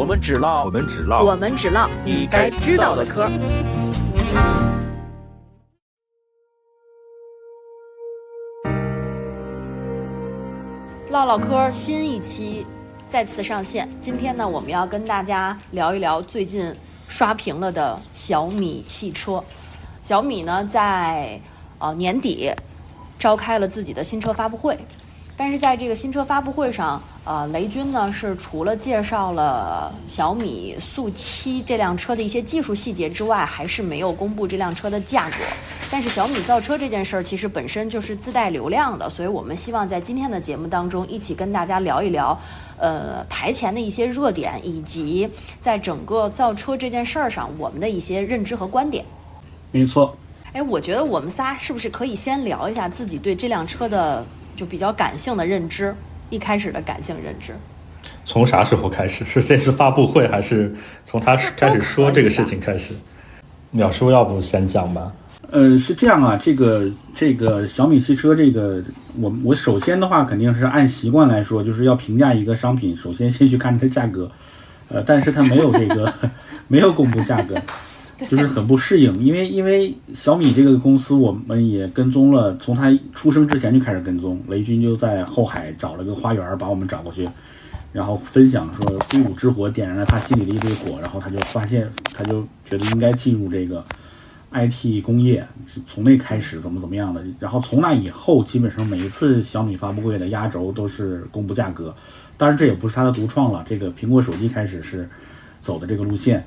[0.00, 3.28] 我们只唠我们只唠我们只唠你该知道的嗑。
[11.10, 12.64] 唠唠嗑新一期
[13.10, 13.86] 再次上线。
[14.00, 16.74] 今天呢，我们要跟大家聊一聊最近
[17.06, 19.44] 刷屏了的小米汽车。
[20.02, 21.38] 小米呢，在
[21.78, 22.50] 呃年底
[23.18, 24.78] 召开了自己的新车发布会，
[25.40, 35.36] 但是在这个新车发布会上，呃，雷军呢是除了介绍了小米速七这辆车的一些技术细节之外，还是没有公布这辆车的价格。
[35.90, 42.38] 但是小米造车这件事儿其实本身就是自带流量的，所以我们希望在今天的节目当中一起跟大家聊一聊，
[42.76, 45.26] 呃，台前的一些热点，以及
[45.58, 49.02] 在整个造车这件事儿上我们的一些认知和观点。
[49.72, 50.14] 没错，
[50.52, 54.22] 哎，我觉得我们仨是不是可以先聊一下自己对这辆车的
[54.60, 55.94] 就比较感性的认知，
[56.28, 57.54] 一开始的感性认知？
[58.26, 59.24] 从啥时候开始？
[59.24, 62.92] 是这次发布会，还是从他开始说这个事情开始？
[63.74, 65.10] 淼叔，要不先讲吧？
[65.50, 68.84] 呃，是这样啊，这个这个小米汽车，这个
[69.18, 74.30] 我我首先的话肯定是按习惯来说，就是要评价一个商品，首先先去看它的价格，
[74.88, 76.12] 呃，但是它没有这个
[76.68, 77.54] 没有公布价格，
[78.28, 87.28] 就是很不适应，因为因为小米这个公司我们也跟踪了，从它出生之前就开始跟踪，雷军就在后海找了个花园把我们找过去，
[87.92, 93.84] 然后分享说硅谷之火点燃了他心里的一堆火，然后他就发现他就觉得应该进入这个。
[94.52, 95.46] IT 工业
[95.86, 101.94] 从那开始怎么怎么样的，然后从那以后，基本上每一次小米发布会的压轴都是公布价格。
[102.36, 105.08] 当然，这也不是他的独创了，这个苹果手机开始是
[105.60, 106.44] 走的这个路线。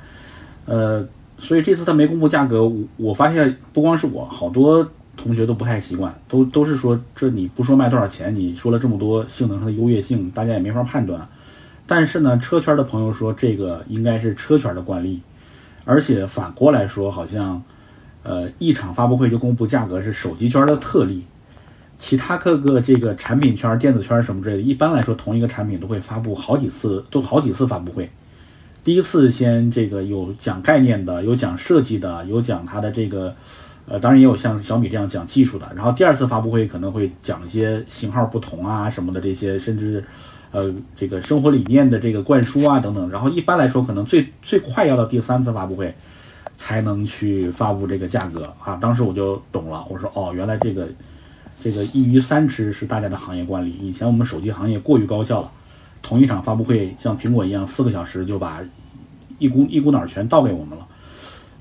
[0.66, 1.08] 呃，
[1.44, 11.28] 所以这次它没公布价格，我我发现不光是我，好多同学都不太习惯，都都是说这你不说卖多少钱，你说了这么多性能上的优越性，大家也没法判断。
[11.86, 15.22] 但是呢，车圈的朋友说这个应该是车圈的惯例，
[15.86, 17.62] 而且反过来说，好像。
[18.26, 21.26] 呃，一场发布会就公布价格是手机圈的特例，
[21.98, 28.10] 其他各个这个产品圈、电子圈什么之类的，一般来说同一个产品都会发布好几次，都好几次发布会。
[28.84, 33.36] 第一次先这个有讲概念的，有讲设计的，有讲它的这个，
[33.88, 35.72] 呃，当然也有像小米这样讲技术的。
[35.76, 40.04] 然后第二次发布会可能会讲一些型号不同啊什么的这些，甚至
[40.52, 43.10] 呃这个生活理念的这个灌输啊等等。
[43.10, 45.94] 然后一般来说，可能最最快要到第三次发布会。
[46.56, 48.78] 才能去发布这个价格啊！
[48.80, 50.88] 当时我就懂了，我说哦，原来这个
[51.60, 53.76] 这个一鱼三吃是大家的行业惯例。
[53.82, 55.52] 以前我们手机行业过于高效了，
[56.04, 58.60] 同一场发布会像苹果一样，四个小时就把
[59.40, 60.88] 一股一股脑全倒给我们了。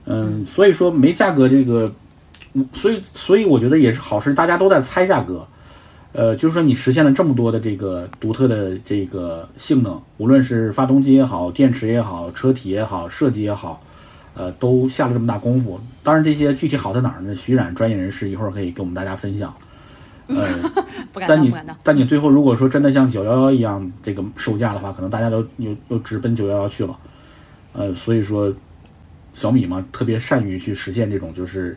[0.04, 1.90] 嗯，所以说没价格这个，
[2.74, 5.46] 所以所以我觉得也是好事，大家都在猜价格。
[6.12, 13.80] 呃，就是说你实现了这么多的这个独特的这个性能，无论是发动机也好，电池也好，车体也好，设计也好。
[14.34, 17.34] 呃，都下了这么大功夫，当然这些具体好在哪儿呢？
[17.34, 19.54] 徐冉专业人士一会儿可以跟我们大家分享。
[20.28, 20.46] 呃，
[21.26, 26.98] 但你但你最后如果说真的像九幺幺一样这个售价的话，可能大家都又又直奔九幺幺去了。
[27.72, 28.52] 呃，所以说
[29.34, 31.76] 小米嘛，特别善于去实现这种就是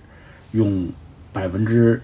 [0.52, 0.88] 用
[1.34, 2.02] 百分之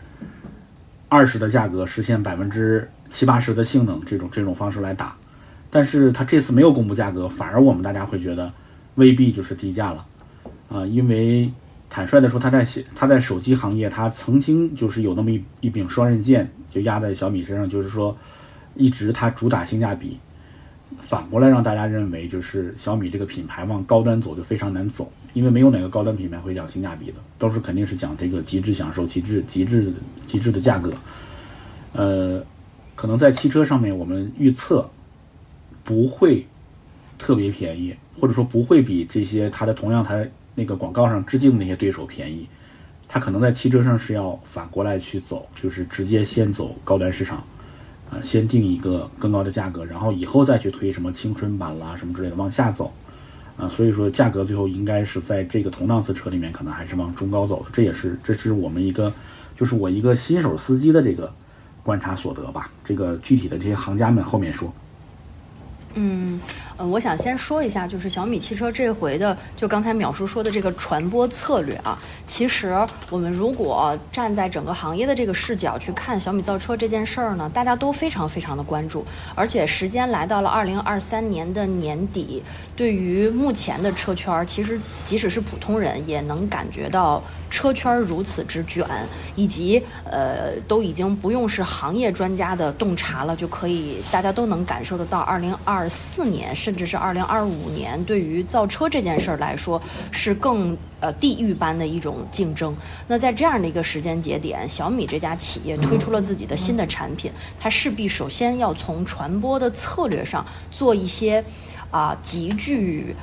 [1.10, 5.16] 二十的价格实现百分之七八十的性能这种这种方式来打。
[5.70, 8.52] 但是它这次没有公布价格，反而我们大家会觉得
[8.96, 10.06] 未必就是低价了。
[10.70, 11.52] 啊，因为
[11.94, 12.66] 坦率的说，他在
[12.96, 18.18] 他在手机行业，他曾经就是有那么一一柄双刃剑，就压在小米身上，就是说，
[18.76, 20.18] 一直他主打性价比，
[21.02, 29.92] 反过来让大家认为，就是小米这个品牌往高端走就非常难走，因为没有哪个高端品牌会讲性价比的，都是肯定是讲这个极致享受、极致极致
[30.26, 30.94] 极致的价格。
[31.92, 32.42] 呃，
[32.96, 34.90] 可能在汽车上面，我们预测
[35.84, 36.48] 不会
[37.18, 40.32] 特别便宜，或者说不会比这些它的同样台。
[40.62, 42.48] 那个广告上致敬那些对手便宜，
[43.08, 47.44] 他可能在汽车上是要反过来去走，就是直接先走高端市场，
[48.12, 52.94] 啊，先定一个更高的价格，然后以后再去推什么青春版啦什么之类的往下走，
[53.58, 59.12] 啊，所以说价格最后应该是在这个同档次车里面可能还是往中高走的，这也是这是我们一个，
[59.58, 61.34] 就是我一个新手司机的这个
[61.82, 64.72] 观察所得吧，这个具体的这些行家们后面说。
[65.94, 66.40] 嗯，
[66.82, 72.00] 呃，我想先说一下，就是小米汽车这回的，就刚才淼叔说的这个传播策略啊。
[72.26, 72.76] 其实
[73.12, 79.06] 我们如果站在整个行业的这个视角去看小米造车这件事儿呢，大家都非常非常的关注，
[79.36, 82.42] 而且时间来到了二零二三年的年底，
[82.76, 88.88] 对于目前的车圈，其实即使是普通人也能感觉到车圈如此之卷，
[89.36, 95.82] 以及呃，都已经不用是行业专家的洞察了，就可以大家都能感受得到二零二。
[95.82, 99.80] 二四年，甚甚至是二零二五年，对于造车这件事儿来说，
[100.10, 102.74] 是更呃地狱般的一种竞争。
[103.10, 107.30] 那在这样的一个时间节点，小米这家企业推出了自己的新的产品，
[107.60, 111.44] 它势必首先要从传播的策略上做一些
[111.92, 113.14] 啊极具。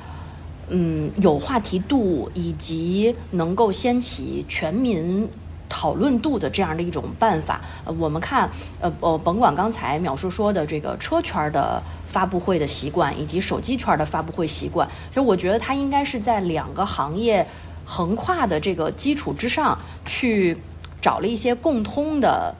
[0.67, 5.27] 嗯，有话题度以及能够掀起全民
[5.67, 8.47] 讨论度的这样的一种办法，呃，我们看，
[8.79, 17.45] 呃，呃，甭管刚才淼叔说的这个车圈的发布会的习惯，以及手机圈的发布会习惯，所以我觉得它应该是在两个行业
[17.85, 20.57] 横跨的这个基础之上去
[21.01, 22.53] 找了一些共通的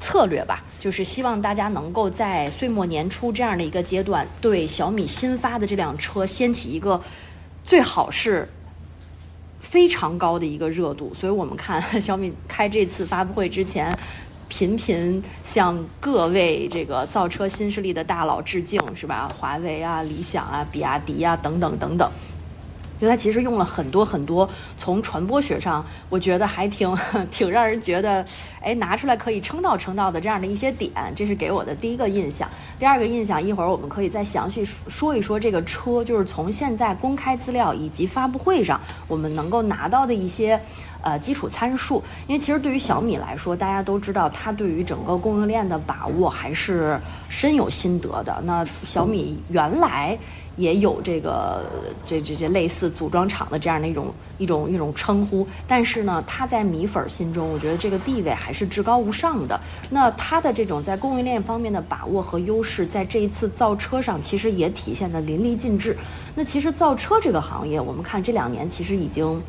[0.00, 7.00] 策略吧，就是希望大家能够在岁末年初这样的一个阶段，对小米新发的这辆车掀起一个。
[7.66, 8.46] 最好是
[9.58, 13.98] 非常高的一个热度，所以我们看小米开这次发布会之前，
[14.56, 19.28] 频频向各位这个造车新势力的大佬致敬，是吧？
[19.36, 22.08] 华为啊、理想啊、比亚迪啊等等等等。
[23.00, 24.48] 因为它其实用了很多很多
[24.78, 26.96] 从传播学上，我觉得还挺
[27.32, 28.24] 挺让人觉得，
[28.60, 32.48] 哎，拿出来可以称道称道的这样的一些点，这是给我的第一个印象。
[32.78, 40.58] 第二个印象，一会儿我们可以再详细说一说这个车，就是从现在公开资料以及发布会上我们能够拿到的一些
[41.04, 42.02] 呃基础参数。
[42.26, 46.98] 因为其实对于小米来说，大家都知道它对于整个供应链的把握还是
[47.28, 48.42] 深有心得的。
[48.44, 50.18] 那小米原来。
[50.56, 51.68] 也有这个
[52.06, 59.60] 这这些类似组装厂的这样的一种一种一种称呼，但是呢，它在米粉心中，我觉得这个地位还是至高无上的。
[59.90, 65.96] 那它的这种在供应链方面的把握和优势，在这一次造车上其实也体现的淋漓尽致。
[66.36, 69.42] 那其实造车这个行业，我们看这两年其实已经，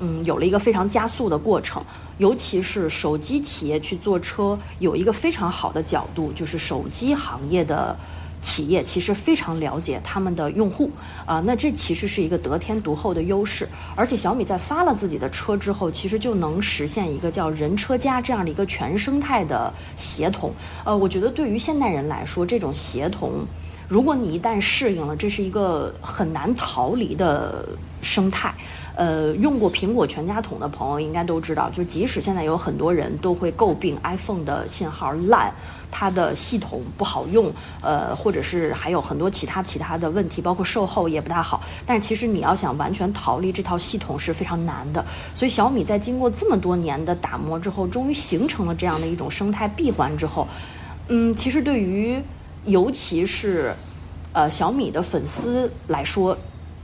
[0.00, 1.82] 嗯，有了一个非常加速的过程。
[2.18, 7.96] 尤其是手机企业去做车，有一个非常好的角度，就是手机行业的。
[8.40, 10.88] 企业其实非常了解他们的用户
[11.26, 13.68] 啊，那这其实是一个得天独厚的优势。
[13.96, 20.52] 而且小米在发了自己的车之后，其实就能实现一个叫“人车家”这样的一个全生态的协同。
[20.84, 23.44] 呃，我觉得对于现代人来说，这种协同，
[23.88, 27.68] 如果你一旦适应了，这是一个很难逃离的
[28.02, 28.54] 生态。
[28.98, 35.54] 呃，用过苹果全家桶的朋友应该都知道，就即使现在有很多人都会诟病 iPhone 的信号烂，
[35.88, 37.48] 它的系统不好用，
[37.80, 41.62] 呃，或者是还有很多其他其他的问题，包括售后也不大好。
[41.86, 45.04] 但是其实你要想完全逃离这套系统是非常难的。
[45.32, 50.44] 所以小米在经过这么多年的打磨之后，终于形成了这样的一种生态闭环之后，
[51.06, 52.20] 嗯，其实对于
[52.64, 53.72] 尤其是
[54.32, 56.36] 呃小米的粉丝来说。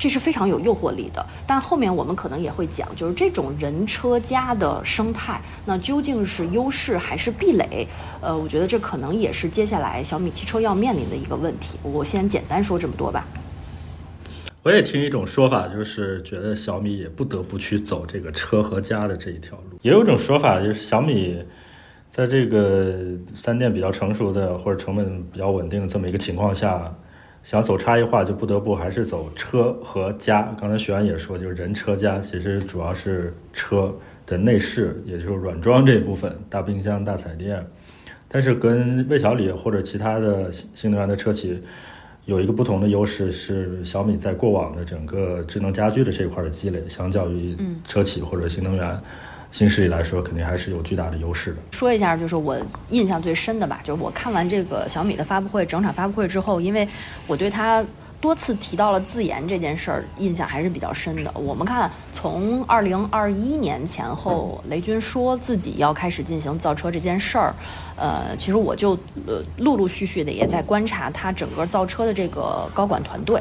[0.04, 7.88] 这是非常有诱惑力的，但后面我们可能也会讲，就是这种人车家的生态，那究竟是优势还是壁垒？
[8.20, 11.78] 呃，我觉得这可能也是接下来小米汽车要面临的一个问题。
[11.82, 13.26] 我先简单说这么多吧。
[14.62, 19.78] 我也听一种说法，就是觉得小米也不得不去走这个车和家的这一条路。
[19.80, 21.42] 也有一种说法，就是小米
[22.10, 22.94] 在这个
[23.34, 26.94] 三电比较成熟的或者成本比较稳定的这么一个情况下。
[27.44, 30.50] 想走差异化，就不得不还是走车和家。
[30.58, 33.94] 刚才徐安也说，就是人车家，其实主要是车
[34.26, 37.64] 的内饰，也就是软装这一部分，大冰箱、大彩电。
[38.28, 41.62] 但是跟魏小李或者其他的新能源的车企
[42.24, 47.54] 有一个不同的优势，是小米在过往的整个智能家居的这块的积累，相较于
[47.86, 48.98] 车企或者新能源。
[49.54, 51.58] 新势力来说，肯定还是有巨大的优势的。
[51.70, 52.58] 说一下，就是我
[52.88, 56.88] 印象最深的吧，就是我看完这个小米的发布会，整场发布会之后，因为
[57.28, 57.84] 我对它。
[58.24, 61.30] 多次提到了自研这件事儿，印象还是比较深的。
[61.34, 67.54] 我们看，从二零二一年前后，雷军说自己要开始进行造车这件事儿，
[67.96, 68.92] 呃，其实我就
[69.26, 73.38] 呃陆陆续续的也在观察他整个造车的这个高管团队，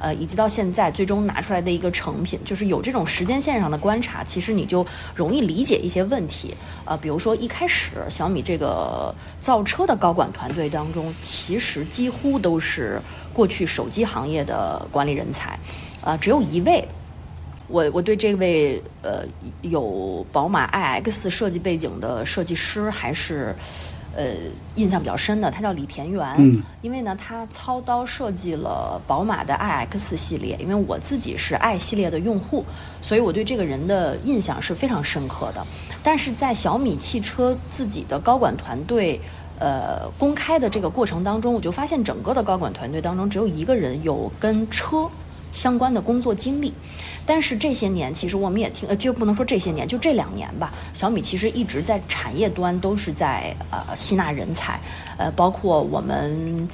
[0.00, 6.52] 呃，以及到现在最终拿出来的一个成品，就是有这种时间线上的观察，其实你就容易理解一些问题。
[6.84, 13.00] 呃，比如说一开始小米这个造车的高管团队当中，其实几乎都是。
[13.34, 15.58] 过去手机行业的管理人才，
[16.02, 16.86] 呃，只有一位，
[17.66, 19.24] 我我对这位呃
[19.62, 23.52] 有宝马 iX 设计背景的设计师还是
[24.16, 24.24] 呃
[24.76, 26.24] 印象比较深的，他叫李田园。
[26.38, 32.64] 嗯，因为呢，他操刀设计了宝马的 iX 系列，因为我自己是 i 系列的用户，
[33.02, 35.66] 所以我对这个人的印象是非常深刻的。
[36.04, 39.20] 但是在小米汽车自己的高管团队。
[39.64, 45.08] 呃，公开的这个过程当中，我就发现整个的高管团队当中，只有一个人有跟车
[45.52, 46.74] 相关的工作经历。
[47.24, 54.78] 但是这些年，其实我们也听，呃，就不能说这些年，就这两年吧，小米其实一直在产业端都是在呃吸纳人才，
[55.16, 56.68] 呃，包括我们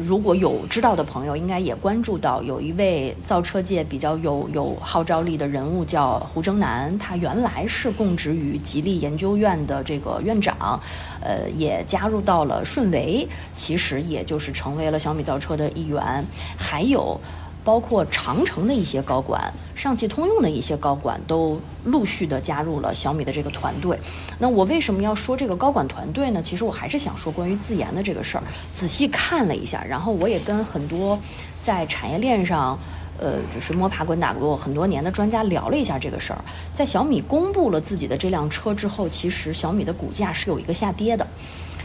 [0.00, 10.80] 如果有知道的朋友，应该也关注到有一位造车界比较有有号召力的人物叫胡征南，他原来是供职于吉利研究院的这个院长，
[11.20, 16.24] 呃，也加入到了顺为，其实也就是成为了小米造车的一员，
[16.56, 17.20] 还有。
[17.68, 23.98] 包括长城的一些高管、上汽通用的一些高管都陆续的加入了小米的这个团队。
[24.38, 26.40] 那我为什么要说这个高管团队呢？
[26.40, 28.44] 其实我还是想说关于自研的这个事儿。
[28.74, 31.18] 仔细看了一下，然后我也跟很多
[31.62, 32.78] 在产业链上，
[33.18, 36.42] 呃，就是摸爬滚打过很多年的专家聊了一下这个事儿。
[36.72, 41.26] 在小米公布了自己的这辆车之后，其实小米的股价是有一个下跌的。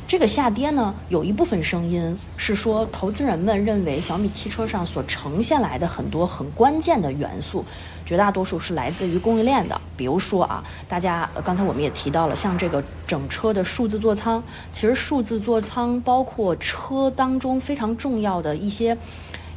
[0.05, 7.65] 这个下跌呢，有一部分声音是说，投资人们认为小米汽车上所呈现来的很多很关键的元素，
[8.05, 9.79] 绝大多数是来自于供应链的。
[9.97, 18.95] 比如说啊，大家刚才我们也提到了，像这个整车的数字座舱，其实数字座舱包括车当中非常重要的一些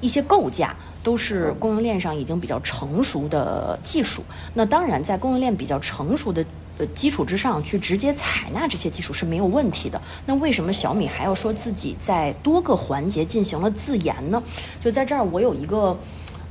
[0.01, 4.23] 一些构架，都是供应链上已经比较成熟的技术。
[4.55, 6.43] 那当然，在供应链比较成熟的。
[6.79, 10.01] 的基础之上去直接采纳这些技术是没有问题的。
[10.27, 14.43] 那为什么小米还要说自己在多个环节进行了自研呢？
[14.81, 15.97] 就在这儿，我有一个。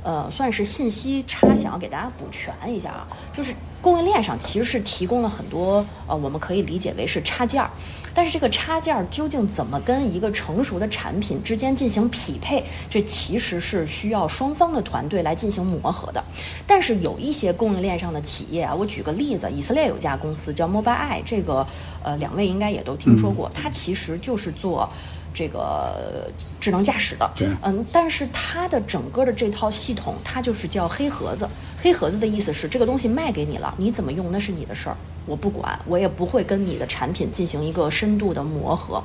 [0.02, 3.52] 呃，算是信息差，想要给大家补全一下啊，就是
[3.82, 7.68] 供应链上其实是提供了很多呃，我们可以理解为是插件儿，
[8.16, 16.24] 但是这个插件儿究竟怎么跟一个成熟的产品之间进行匹配，这其实是需要双方的团队来进行磨合的。
[16.66, 21.66] 但是有一些供应链上的企业啊，我举个例子，以色列有家公司叫 Mobileye，这个
[22.02, 24.88] 呃，两位应该也都听说过，它其实就是做。
[25.36, 27.30] 这个智能驾驶的，
[27.62, 31.46] 嗯，但是它的整个的这套系统，它就是叫黑盒子。
[31.82, 39.02] 黑盒子的意思是，这个东西卖给你了，你怎么用那是你的事儿，我不管，我也不会跟你的产品进行一个深度的磨合。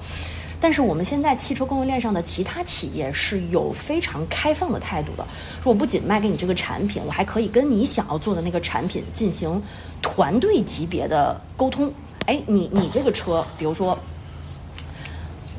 [0.58, 5.28] 但是我们现在汽车供应链上的其他企业是有非常开放的态度的，
[5.62, 9.62] 说我不仅卖给你这个产品，我还可以跟你想要做的那个产品进行
[10.02, 11.92] 团队级别的沟通。
[12.26, 14.00] 哎，你你这个车，比如说。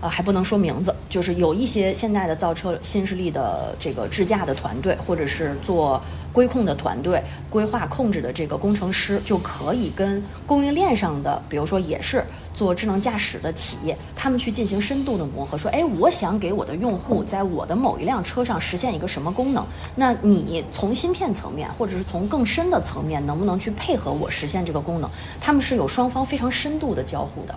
[0.03, 19.67] 呃，还不能说名字，就是有一些现在的造车新势力的这个智驾的团队，或者是做规控的团队、规划控制的这个工程师，就可以跟供应链上的，比如说也是做智能驾驶的企业，他们去进行深度的磨合，说，哎，我想给我的用户在我的某一辆车上实现一个什么功能，
[19.97, 25.11] 那你从芯片层面，或者是从更深的层面，能不能去配合我实现这个功能？
[25.41, 27.55] 他们是有双方非常深度的交互的，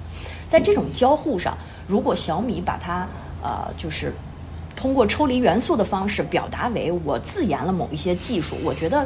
[0.47, 1.57] 在这种交互上。
[1.87, 3.07] 如果小米把它，
[3.43, 4.13] 呃，就是
[4.75, 9.05] 通过抽离元素的方式表达为我自研了某一些技术，我觉得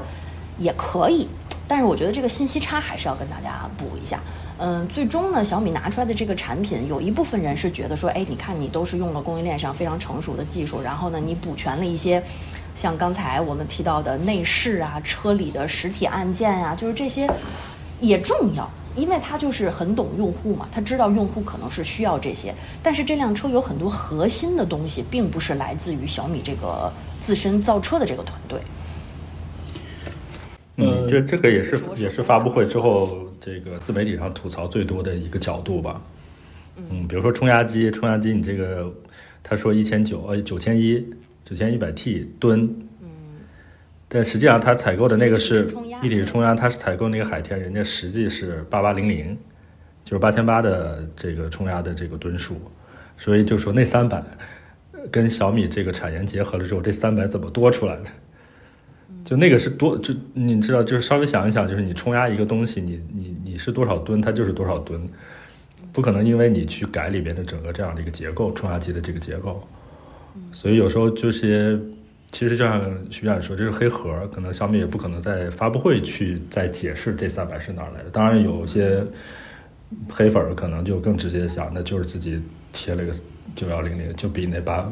[0.57, 1.27] 也可以。
[1.69, 4.19] 但是我觉得这个信息差还是要跟大家补一下。
[4.57, 12.21] 嗯，最终呢，小米拿出来的这个产品，有一部分人是觉得说，哎，你看你都是用了供应链上非常成熟的技术，然后呢，你补全了一些，
[12.75, 17.25] 像刚才我们提到的内饰啊、车里的实体按键呀，就是这些
[17.99, 18.67] 也重要。
[18.95, 28.59] 因为他就是很懂用户嘛，他知道用户可能是需要这些，但是这辆车有很多核心的东西，并不是来自于小米这个自身造车的这个团队。
[30.79, 36.01] 嗯，这这个也是也是发布会之后这个自媒体上吐槽最多的一个角度吧。
[36.77, 38.91] 嗯，比如说冲压机，冲压机你这个
[39.43, 41.05] 他说一千九呃九千一
[41.43, 42.73] 九千一百 T 吨。
[44.11, 45.67] 但实际上，他采购的那个是
[46.01, 49.37] 一体式冲压，他是采购那个海天，人家实际是八八零零，
[50.03, 52.59] 就是八千八的这个冲压的这个吨数，
[53.19, 54.23] 所以就说那三百
[55.11, 58.05] 跟小米这个产研结合了之后，这三百怎么多出来的？
[59.23, 65.07] 就那个是多，就你知道，就是稍微想一想，就是你冲压一个东西，你你你是多少吨，它就是多少吨，
[65.93, 69.61] 不可能因为你去改里边的整个这样的一个结构，冲压机的这个结构，
[70.51, 71.79] 所以有时候这些。
[72.31, 78.11] 其实就像徐院说，这是黑盒，可能小米也不可能在发布会去再解释这三百是哪来的。
[78.11, 79.03] 当然，有些
[80.07, 82.39] 黑粉可能就更直接想，那就是自己
[82.71, 83.11] 贴了个
[83.55, 84.87] 九幺零零，就比那八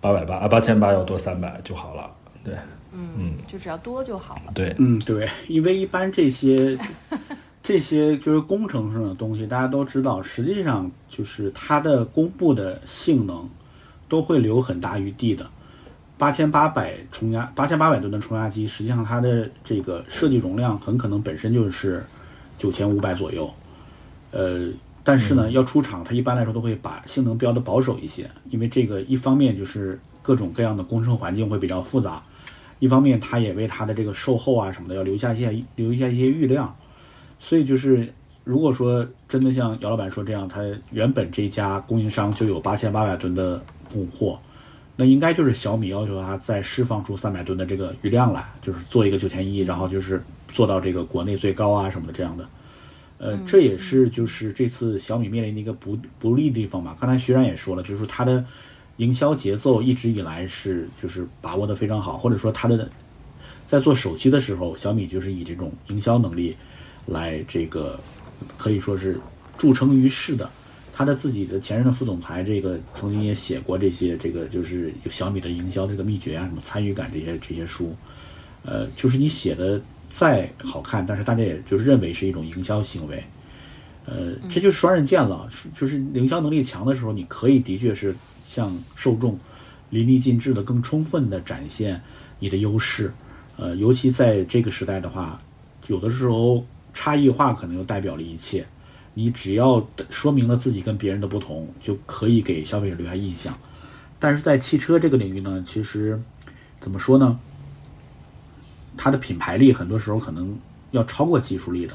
[0.00, 2.10] 八百八啊八千八要多三百就好了。
[2.42, 2.54] 对，
[2.92, 4.52] 嗯，就只要多就好了。
[4.54, 6.78] 对，嗯，对，因为一般这些
[7.62, 13.48] 这些就是工程上的东西，大家都知道，实际上就是它的公布的性能
[14.08, 15.48] 都会留很大余地的。
[16.18, 22.04] 八千八百冲压，八千八百吨的冲压机，实际上它的这个设计容量很可能本身就是
[22.56, 23.50] 九千五百左右。
[24.30, 24.68] 呃，
[25.02, 32.22] 但是呢，要出厂，它一般来说都会把性能标的保守一些，因为这个一方面就是各种各样的工程环境会比较复杂，
[32.82, 36.74] 一方面他也为他的这个售后啊什么的要留下一些留下一些余量。
[37.38, 38.12] 所以就是
[38.42, 40.60] 如果说真的像姚老板说这样，他
[40.90, 44.36] 原本这家供应商就有八千八百吨的供货。
[44.96, 52.44] 那应该就是小米要求他再释放出三百吨的这个余量来，就是做一个九千一，然后就是做到这个国内最高啊什么的这样的。
[53.18, 56.96] 呃，这也是就是这次小米面临的一个不不利的地方吧。
[57.00, 58.44] 刚才徐然也说了，就是它的
[58.98, 62.90] 营销节奏一直以来是就是把握的非常好，或者说它的
[63.66, 66.56] 在做手机的时候，小米就是以这种营销能力
[67.06, 67.98] 来这个
[68.56, 69.20] 可以说是
[69.56, 70.48] 著称于世的。
[70.94, 77.96] 他的自己的前任的副总裁，这个曾经也写过这些，这个就是小米的营销这个秘诀啊，什么参与感这些这些书，
[78.62, 79.80] 呃，就是你写的
[80.10, 83.24] 再好看，但是大家也就是认为是一种营销行为，
[84.04, 85.48] 呃，这就是双刃剑了。
[85.74, 89.38] 就是营销能力强的时候，你可以的确是向受众
[89.90, 92.00] 淋漓尽致的、更充分的展现
[92.38, 93.12] 你的优势，
[93.56, 95.38] 呃，尤其在这个时代的话，
[95.88, 98.66] 有的时候差异化可能就代表了一切。
[99.14, 103.54] 你只要说明了自己跟别人的不同，就可以给消费者留下印象。
[104.18, 106.18] 但是在汽车这个领域呢，其实
[106.80, 107.38] 怎么说呢？
[108.96, 110.58] 它的品牌力很多时候可能
[110.92, 111.94] 要超过技术力的。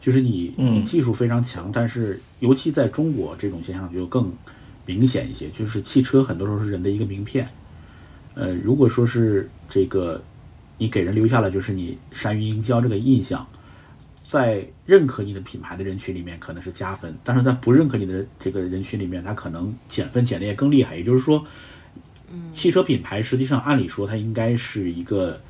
[0.00, 4.32] 就是你你技术非常强，但是尤其在中国这种现象就更
[4.90, 5.48] 明显一些。
[5.50, 7.48] 就是汽车很多时候是人的一个名片。
[8.34, 10.20] 呃，如果说是这个
[10.78, 13.46] 你给人留下了就是你善于营销这个印象。
[14.22, 20.96] 在认可你的品牌的人群里面可能是加分，但是在不认可你的这个人群里面，他可能减分减的也更厉害。
[20.96, 21.44] 也就是说，
[22.52, 25.40] 汽车品牌实际上按理说它应该是一个，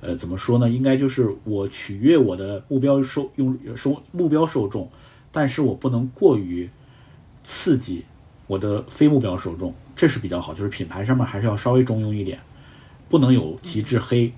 [0.00, 0.70] 呃，怎么说呢？
[0.70, 4.88] 应该就是我取悦我的目标受用受目标受众，
[5.32, 6.70] 但是我不能过于
[7.42, 8.04] 刺激
[8.50, 10.52] 我的非目标受众，这是比较好。
[10.52, 12.40] 就是品牌上面还是要稍微中庸一点，
[13.08, 14.32] 不能有极致黑，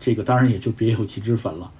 [0.00, 1.70] 这个当然也就别有极致粉了。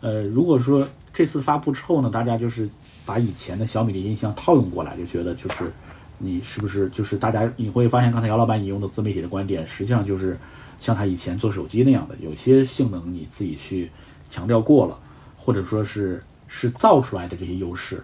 [0.00, 2.68] 呃，如果说这次发布之后呢，大家就是
[3.04, 5.72] 把以前的小米的印象套用过来，就觉得就是
[6.18, 10.36] 你是不是就是大家你会发现，刚才姚老板引用的自媒体的观点，实际上就是
[10.80, 13.88] 像他以前做手机那样的，有些性能你自己去
[14.28, 14.98] 强调过了，
[15.36, 18.02] 或者说是是造出来的这些优势，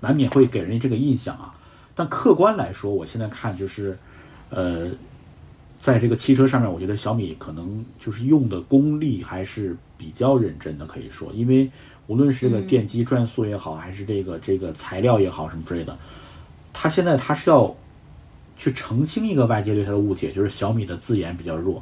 [0.00, 1.54] 难免会给人这个印象啊。
[1.98, 3.98] 但客观来说，我现在看就是，
[4.50, 4.88] 呃。
[5.80, 11.70] 在这个汽车上面，我觉得小米可能就是用的功力还是比较认真的，可以说，因为
[12.08, 15.96] 无论是这个电机转速也好，还是这个这个材料也好，什么之类的，
[16.72, 17.72] 它现在它是要
[18.56, 21.80] 去澄清一个外界对它的误解，就是小米的自研比较弱。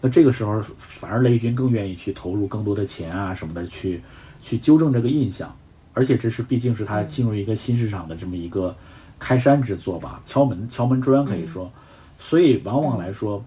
[0.00, 4.00] 那这个时候，反而雷军更愿意去投入更多的钱啊什么的，去
[4.40, 5.54] 去纠正这个印象。
[5.92, 8.74] 而且这是毕竟是他进入一个新市场的这么一个
[9.18, 11.70] 开山之作吧，敲门敲门砖可以说。
[12.18, 13.44] 所以，往往来说，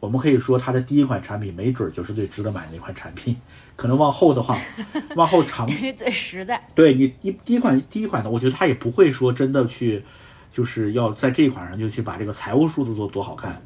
[0.00, 3.36] 我们可以说它的第一款产品没准就是最值得买的一款产品。
[3.76, 4.58] 可能往后的话，
[5.16, 5.66] 往后长
[5.96, 6.62] 最实在。
[6.74, 10.04] 对你一第一款第一款的，我觉得它也不会说真的去，
[10.52, 13.62] 就是要在这一款上就去把这个财务数字做多好看。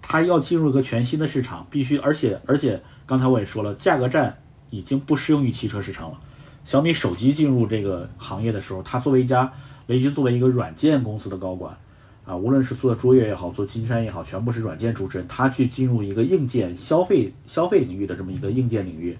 [0.00, 4.38] 它要进入一个全新的市场，必须而且而且刚才我也说了，价格战
[4.70, 6.18] 已经不适用于汽车市场了。
[6.64, 9.52] 小米手机进入这个行业的时候，它作为一家
[9.88, 11.76] 雷军作为一个软件公司的高管。
[12.24, 15.26] 啊，无论是做卓越也好，做金山也好，全部是软件出身。
[15.26, 19.16] 他去进入一个硬件消费消费领域的这么一个硬件领域，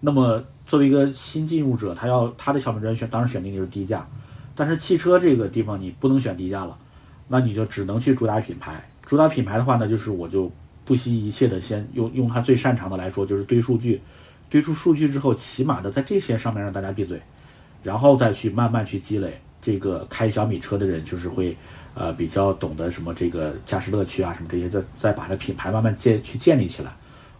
[0.00, 4.08] 那么作为一个新进入者，他要他的小门砖选当然选定就是低价，
[4.54, 6.74] 但是汽车这个地方你不能选低价了，
[7.28, 8.82] 那你就只能去主打品牌。
[9.04, 10.50] 主打品牌的话呢，就是我就
[10.86, 14.00] 不惜一切的先用用他最擅长的来说，就是堆数据，
[14.48, 17.20] 堆出数据之后，起码的在这些上面让大家闭嘴，
[17.82, 19.38] 然后再去慢慢去积累。
[19.60, 21.56] 这个开小米车的人就是会。
[21.94, 26.92] 呃，比较懂得什么这个驾驶乐趣啊，什么这些，再再把它品牌慢慢建去建立起来。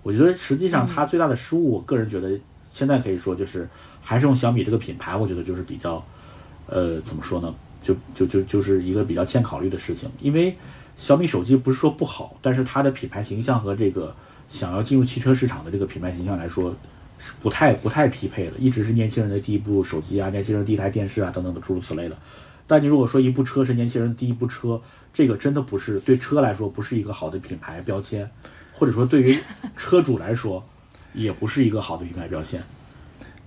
[0.03, 2.37] 我觉得实际上它最大的失误，我个人觉得
[2.69, 3.69] 现在可以说就是
[4.03, 6.05] 还是用小米这个品牌，我觉得就是比较，
[6.67, 7.55] 呃，怎么说呢？
[7.81, 10.11] 就就就就是一个比较欠考虑的事情。
[10.21, 10.57] 因为
[10.97, 14.13] 小米手机不是说不好，但是它的品牌形象和这个
[14.49, 16.75] 想要进入汽车市场的这个品牌形象来说，
[17.19, 18.53] 是不太不太匹配的。
[18.59, 22.17] 一直是年轻人的第一部手机啊，年轻人第一台电视啊，等等的诸如此类的。
[22.67, 24.81] 但你如果说一部车是年轻人第一部车，
[25.13, 28.31] 这个真的不是对车来说不是一个好的品牌标签，
[28.73, 29.39] 或者说对于
[29.77, 30.65] 车主来说，
[31.15, 32.63] 也不是一个好的品牌标签。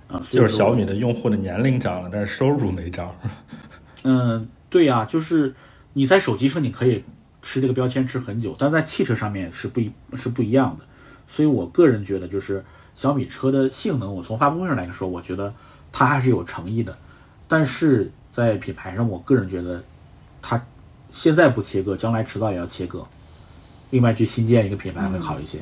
[0.08, 3.16] 啊，就是小米的用户的年龄涨了，但是收入没涨。
[4.04, 5.54] 嗯，对呀，就是
[5.94, 7.04] 你在手机上你可以
[7.42, 10.86] 吃这个标签吃很久，但是在汽车上面是不一是不一样的。
[11.28, 12.66] 所以我个人觉得，就是
[13.02, 15.52] 小米车的性能，我从发布会上来说，我觉得
[15.92, 16.96] 它还是有诚意的，
[17.48, 18.12] 但是。
[18.32, 19.84] 在品牌上，我个人觉得，
[20.42, 20.66] 它
[21.12, 23.06] 现在不切割，将来迟早也要切割。
[23.90, 25.60] 另外，去新建一个品牌会好一些。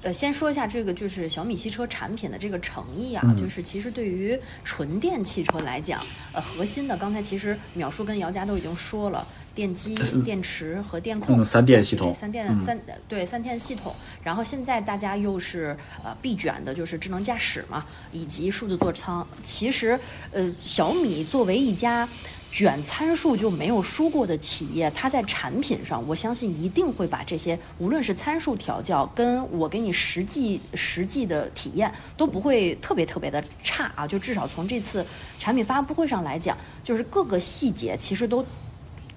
[0.00, 6.00] 呃，先说一下这个，就是小米汽车产品的这个诚意啊，就是其实对于纯电汽车来讲，
[6.32, 13.94] 呃，核心的刚才其实淼叔跟姚佳都已经说了，电机、电池和电控嗯三电系统这三电三对三电系统。
[14.22, 19.26] 然后现在大家又是呃必卷的，就是智能驾驶嘛，以及数字座舱。
[19.42, 19.98] 其实
[20.30, 22.06] 呃，小米作为一家
[22.52, 34.06] 卷参数就没有输过的企业，它在产品上，我相信一定会把这些，无论是参数调教，跟我给你实际实际的体验，都不会特别特别的差啊。
[34.06, 35.02] 就至少从这次
[35.38, 38.44] 产品发布会上来讲，就是各个细节其实都。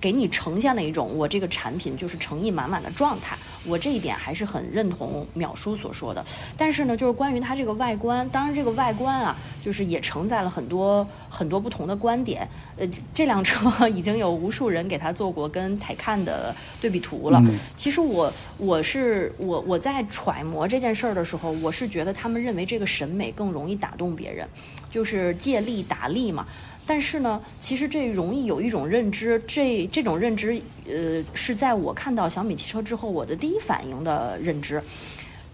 [0.01, 6.23] 给你呈现了一种我这个产品就是诚意满满的状态，我这一点还是很认同淼叔所说的。
[6.57, 12.47] 但是呢，就是关于它这个外观，当然这个外观啊，就是也承载了很多很多不同的观点。
[12.77, 17.43] 呃，这辆车 已经有无数人给它做过跟泰看的对比图了。
[17.75, 24.47] 其实我我是我我在揣摩这件事儿的时候，我是觉得他们认为这个审美更容易打动别人，
[24.89, 26.47] 就是借力打力嘛。
[26.89, 34.81] 但是呢，其实这容易有一种认知，这这种认知，呃，是在我看到小米汽车之后，我的第一反应的认知，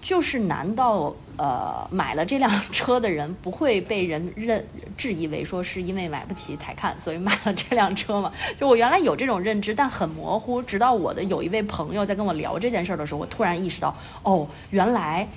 [0.01, 8.31] 就是难道呃买了这辆 车的人不会被人认质疑为说是因为买不起台看，所以买了这辆车吗？
[8.57, 10.61] 就我原来有这种认知，但很模糊。
[10.61, 13.93] 直到我的有一位朋友在跟我聊这件事儿的时候，我突然意识到，
[14.23, 15.27] 哦，原来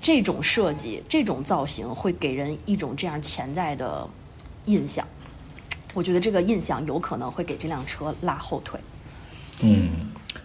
[0.00, 4.08] 这种设计、这种造型会给人一种这样潜在的
[4.64, 5.06] 印象。
[5.96, 8.78] 我觉得这个印象有可能会给这辆车拉后腿。
[9.62, 9.88] 嗯，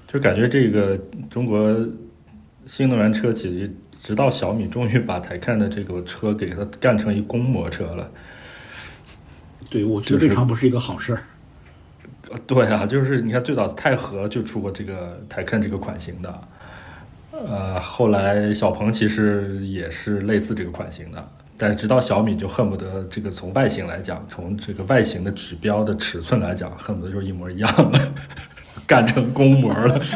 [0.08, 0.98] 就感觉这个
[1.30, 1.76] 中国
[2.66, 3.70] 新能源车企，
[4.02, 8.10] 直到小米终于把台看的这个车给它干成一公模车了。
[9.70, 11.24] 对，我觉得这常不是一个好事儿。
[12.48, 16.42] 对啊，就是你看，最早泰和就出过这个台看这个款型的，
[17.34, 21.30] 呃，后来小鹏其实也是类似这个款型的。
[21.62, 28.14] 但直到小米就恨不得这个从外形来讲，从这个外形的指标的尺寸来讲，恨不得就是一模一样的，
[28.88, 30.02] 干成公模了。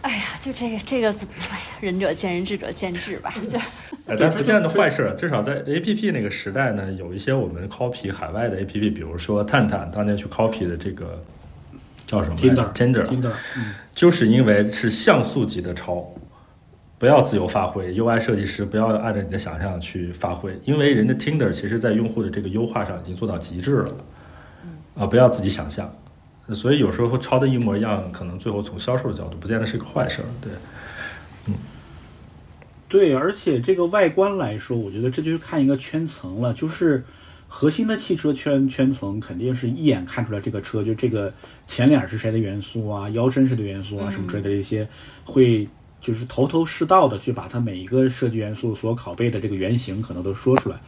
[0.00, 1.10] 哎呀，就这个这个，
[1.50, 3.30] 哎呀，仁者见仁，智者见智吧。
[3.46, 3.58] 就，
[4.08, 5.14] 哎，但不见得坏事。
[5.18, 11.22] 至少在 A P P 那个时代呢，有一些我们 copy 海外的 A P P，比如说探探当年去 copy 的这个
[12.06, 13.32] 叫什么？Tinder，Tinder，
[13.94, 16.10] 就是因为是像素级的抄。
[17.00, 23.96] 不要自由发挥，UI 设计师不要按照你的想象去发挥，因为人家 Tinder 其实在用户的这个优化上已经做到极致了，
[24.94, 25.90] 啊，不要自己想象，
[26.48, 30.52] 所以有时候抄的一模一样，可能最后从销售的角度不见得是个坏事儿，对，
[31.46, 31.54] 嗯，
[32.86, 37.02] 对，而且这个外观来说，我觉得这就是看一个圈层了，就是
[37.48, 41.32] 核心的汽车圈圈层肯定是一眼看出来这个车就这个
[41.66, 44.86] 前脸是谁的元素啊，腰身是的元素啊，什么之类的这些
[45.24, 45.66] 会。
[46.00, 50.80] 就是头头是道的去把它每一个设计元素所拷贝的这个原型可能都说出来，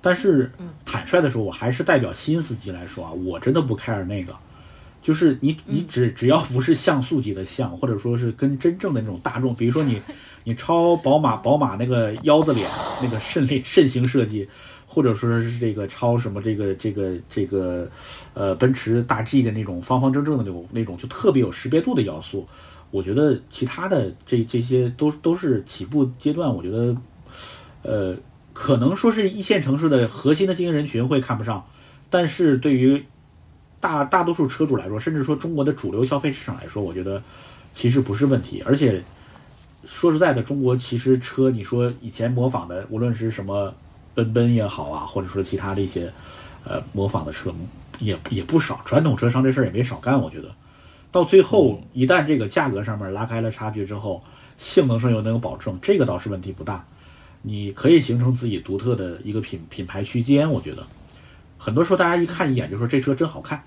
[0.00, 0.50] 但是
[0.84, 4.34] 坦率的说，我还是代表新司机来说啊，我真的不 care 那个，
[5.00, 10.02] 就是你你只只要不是像素级的像，或者说是跟真正的那种大众，比如说你
[10.44, 12.68] 你超宝马宝马那个腰子脸
[13.02, 14.48] 那个肾类肾型设计，
[14.86, 17.88] 或者说是这个超什么这个这个这个
[18.34, 22.48] 呃奔驰大 G 的那种方方正正的那种那种就特别有识别度的要素。
[22.90, 26.96] 我觉得其他的这这些都都是起步阶段，我觉得，
[27.82, 28.16] 呃，
[28.54, 31.66] 可能说是一线城市的核心的经营人群会看不上，
[32.08, 33.04] 但是对于
[33.78, 37.22] 大大多数车主来说，甚至说中国的主流消费市场来说，我觉得
[37.74, 38.62] 其实不是问题。
[38.64, 39.04] 而且
[39.84, 43.74] 说实在的，中国其实车，你说以前模仿的，无论是什么
[44.14, 46.10] 奔奔也好啊，或者说其他的一些
[46.64, 47.54] 呃模仿的车，
[48.00, 50.48] 也也不少，传统车商这事儿也没少干，我觉得。
[51.10, 54.22] 到最后，一旦这个价格上面拉开了差距之后，
[54.56, 56.84] 性能上又能有保证，这个倒是问题不大。
[57.40, 60.84] 你可以形成自己独特的一个品品牌区间，我觉得
[61.56, 63.62] 很多时候大家一看一眼就说这车真好看，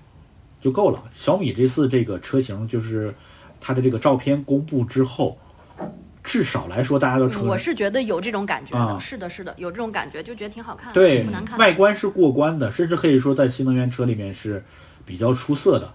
[0.60, 1.02] 就够了。
[1.14, 3.14] 小米这次这个车型就是
[3.60, 5.36] 它的这个照片公布之后，
[6.22, 11.58] 至少来说大家都承认，我是觉得有这种感觉的，是的，是的，有这种感觉，就觉得挺好看，对，不难看。
[11.58, 14.62] 外观是过关的，甚至可以说在新能源车里面是
[15.04, 15.92] 比较出色的。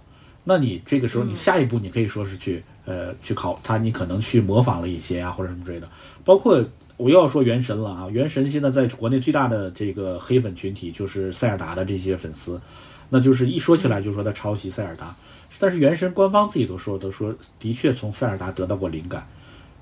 [0.50, 5.90] 那你这个时候，你下一步你可以说是去呃去考它，你可能去模仿了一些啊或者什么之类的。
[6.24, 6.64] 包括
[6.96, 12.62] 我又要说原神了啊，原神现在在国内最大的这个黑粉群体就是塞尔达的这些粉丝，
[13.10, 15.14] 那就是一说起来就说他抄袭塞尔达，
[15.60, 19.28] 但是原神官方自己都说都说的确从塞尔达得到过灵感，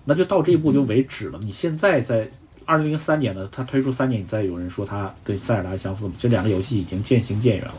[0.04, 1.39] 那就到这一步就为止了。
[1.43, 2.28] 你现在在
[2.65, 7.75] 二零零三年呢，它推出三年，你再有人说它跟塞尔达相似，这两个游戏已经渐行渐远了。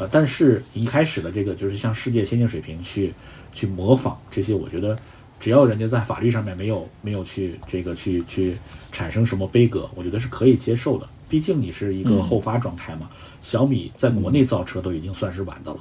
[0.00, 3.12] 呃，但是一开始的这个就是向世界先进水平去
[3.52, 4.98] 去模仿这些，我觉得
[5.38, 8.56] 只要人家在法律上面没有没有去这个去去
[8.90, 11.06] 产生什么悲歌，我觉得是可以接受的。
[11.28, 13.10] 毕竟你是一个后发状态嘛，
[13.42, 15.78] 小米在国内造车都已经算是晚的了，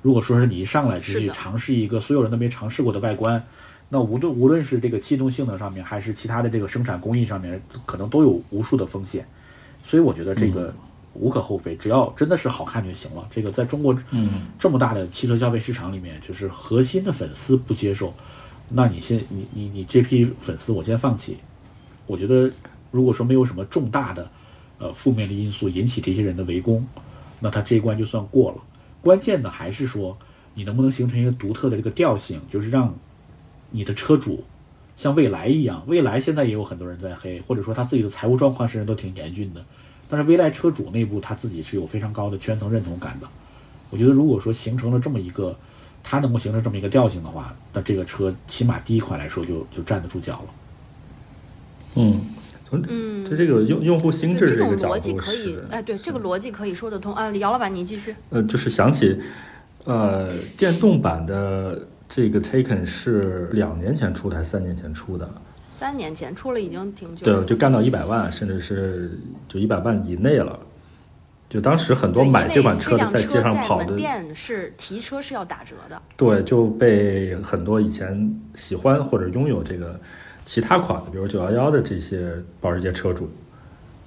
[0.00, 3.44] 如果说是你一上来就去尝试一个所有人都没尝试过的外观，
[3.88, 9.26] 那无论无论是这个气动性能上面，还是其他的这个生产工艺上面，可能都有无数的风险。
[9.82, 10.74] 所以我觉得这个
[11.18, 13.26] 无可厚非，只要真的是好看就行了。
[13.30, 18.14] 这个在中国嗯这么大的汽车消费市场里面，就是核心的粉丝不接受，
[18.68, 21.36] 那你先你你你这批粉丝我先放弃。
[22.06, 22.50] 我觉得
[22.90, 24.30] 如果说没有什么重大的
[24.78, 26.86] 呃负面的因素引起这些人的围攻，
[27.40, 28.58] 那他这一关就算过了。
[29.02, 30.16] 关键的还是说
[30.54, 32.94] 你能不能形成一个独特的这个调性，就是让
[33.70, 34.44] 你的车主
[34.96, 39.64] 像蔚来一样，蔚来现在也有很多人在黑，或者说他自己的财务状况甚至都挺严峻的，
[40.08, 43.28] 但是蔚来车主内部他自己是有非常高的圈层认同感的。
[43.90, 45.56] 我觉得如果说形成了这么一个，
[46.02, 50.54] 它能够形成这么一个调性的话，那这个车起码第一款来说就就站得住脚了。
[51.96, 52.20] 嗯，
[52.64, 57.30] 从嗯就这个用用户心智这个角逻辑可以哎，对，这个逻辑可以说得通啊。
[57.36, 58.14] 姚老板，你继续。
[58.30, 59.18] 呃，就是想起，
[59.84, 65.28] 呃，电动版的这个 Taken 是两年前出的还是三年前出的？
[65.78, 70.58] 三年前出了，已经挺久对，就干到一百万，甚至是就一百万以内了。
[71.48, 76.00] 就当时很多买这款车的在街上跑的，店是提车是要打折的。
[76.16, 79.98] 对，就被很多以前喜欢或者拥有这个
[80.44, 83.30] 其他款的，比如九幺幺的这些保时捷车主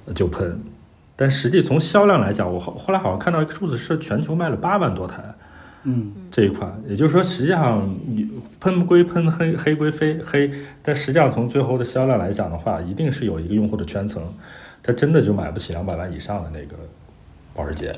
[0.05, 0.59] 呃就喷。
[1.15, 5.23] 但实际从销量来讲，我后后来好像看到一个数字是全球卖了八万多台
[5.83, 14.21] 嗯，这一款，也就是说，实际上你喷归喷，黑黑归非黑，但实际上从最后的销量来讲的话，一定是有一个用户的圈层，
[14.83, 16.75] 他真的就买不起两百万以上的那个
[17.53, 17.93] 保时捷。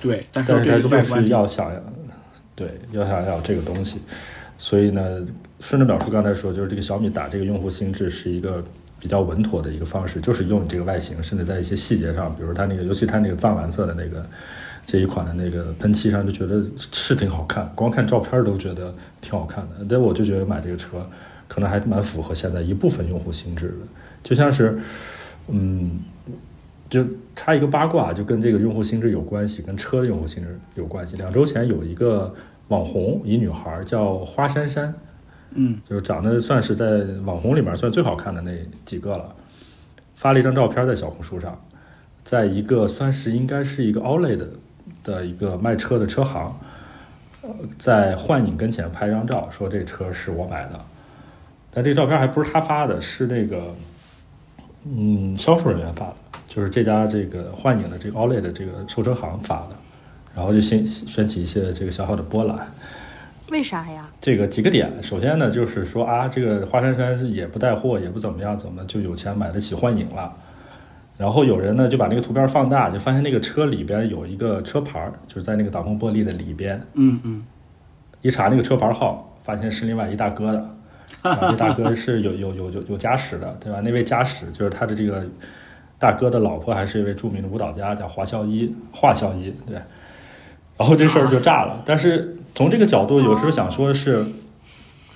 [0.00, 1.80] 对，但是他就是要想要，
[2.54, 4.02] 对，要想要这个东西，
[4.58, 5.24] 所以呢，
[5.60, 8.62] 顺着淼叔刚才说，就是这个小米打这个用户心智是一个
[9.00, 14.26] 比较稳妥的一个方式，就是用你这个外形，甚至在一些细节上，比如它那个，尤其它那个藏蓝色的那个
[14.86, 19.86] 这一款的那个喷漆上，就觉得是挺好看，光看照片都觉得挺好看的。
[19.88, 21.04] 但我就觉得买这个车
[21.48, 23.86] 可能还蛮符合现在一部分用户心智的，
[24.22, 24.78] 就像是，
[25.48, 26.00] 嗯。
[26.90, 27.02] 就
[27.34, 31.16] 插一个八卦，就跟这个用户心智有关系，跟车的用户心智有关系。
[31.16, 32.34] 两周前有一个
[32.68, 34.94] 网红，一女孩叫花珊珊，
[35.54, 38.52] 嗯，就是长得算是在网红里面算最好看的那
[38.84, 39.34] 几个了，
[40.16, 41.58] 发了一张照片在小红书上，
[42.24, 44.50] 在一个算是应该是一个 Outlet 的
[45.02, 46.56] 的一个卖车的车行，
[47.42, 50.80] 呃，在幻影跟前拍张照，说这车是我买的，
[51.70, 53.74] 但这照片还不是他发的，是那个
[54.84, 56.14] 嗯销售人员发的，
[56.48, 59.76] 就是这家这个幻影的这个 Outlet 的这个售车行发的，
[60.34, 62.72] 然后就掀掀起一些这个小小的波澜。
[63.50, 64.08] 为啥呀？
[64.20, 70.32] 这个几个点，首先呢，就是说啊，这个花珊珊也不带货，也不怎么样，怎么就有钱买得起幻影了？
[71.18, 77.44] 然后有人呢就把那个图片放大，就发现那个车里边有一个车牌，就是在那个挡风玻璃的里边，嗯嗯，
[78.22, 80.58] 一查那个车牌号，发现是另外一大哥的，
[81.22, 83.80] 啊，这大哥是有有有有有家室的，对吧？
[83.82, 85.24] 那位家室就是他的这个
[85.98, 89.76] 大哥的老婆，还是一位著名的舞蹈家，叫华孝一，华孝一，对。
[90.78, 91.80] 然后这事儿就炸了。
[91.84, 94.24] 但是从这个角度，有时候想说的是，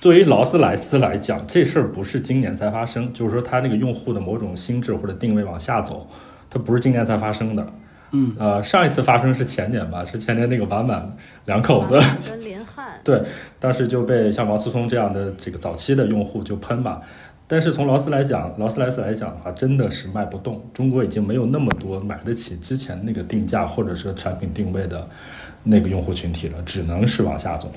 [0.01, 6.07] 对于劳斯莱斯来讲，这事儿不是今年才发生，就是说它那个用户的某种心智或者定位往下走，
[6.49, 7.67] 它不是今年才发生的。
[8.13, 11.99] 嗯，呃，上一次发生是前年吧，是前年那个完满两口子。
[12.25, 13.21] 跟林汉，对，
[13.59, 17.03] 当时就被像王思聪这样的这个早期的用户就喷吧。
[17.49, 20.65] 但是从劳斯来讲，劳斯莱斯来讲的话，真的是卖不动。
[20.73, 25.09] 中国已经没有那么多买得起之前那个定价或者是产品定位的
[25.65, 27.73] 那个用户群体了，只能是往下走。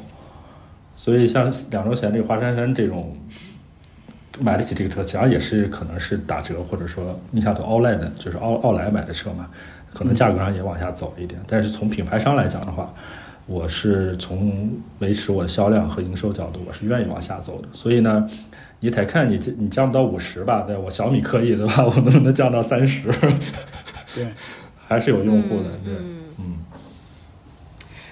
[0.99, 3.15] 所以像两周前这个华珊珊这种
[4.37, 9.49] 买得起这个车，实际上也是可能是打折，或者说你想走奥莱的，就是奥奥莱买的车嘛，
[9.93, 11.39] 可能价格上也往下走一点。
[11.47, 12.93] 但是从品牌商来讲的话，
[13.45, 17.69] 我是从维持我的销量和营收角度，我是愿意往下走的。
[17.71, 18.29] 所以呢，
[18.81, 21.85] 你得看你你降不到五十吧，对我小米可以对吧？
[21.85, 23.09] 我能不能降到三十？
[24.13, 24.27] 对，
[24.85, 26.18] 还是有用户的，对，嗯嗯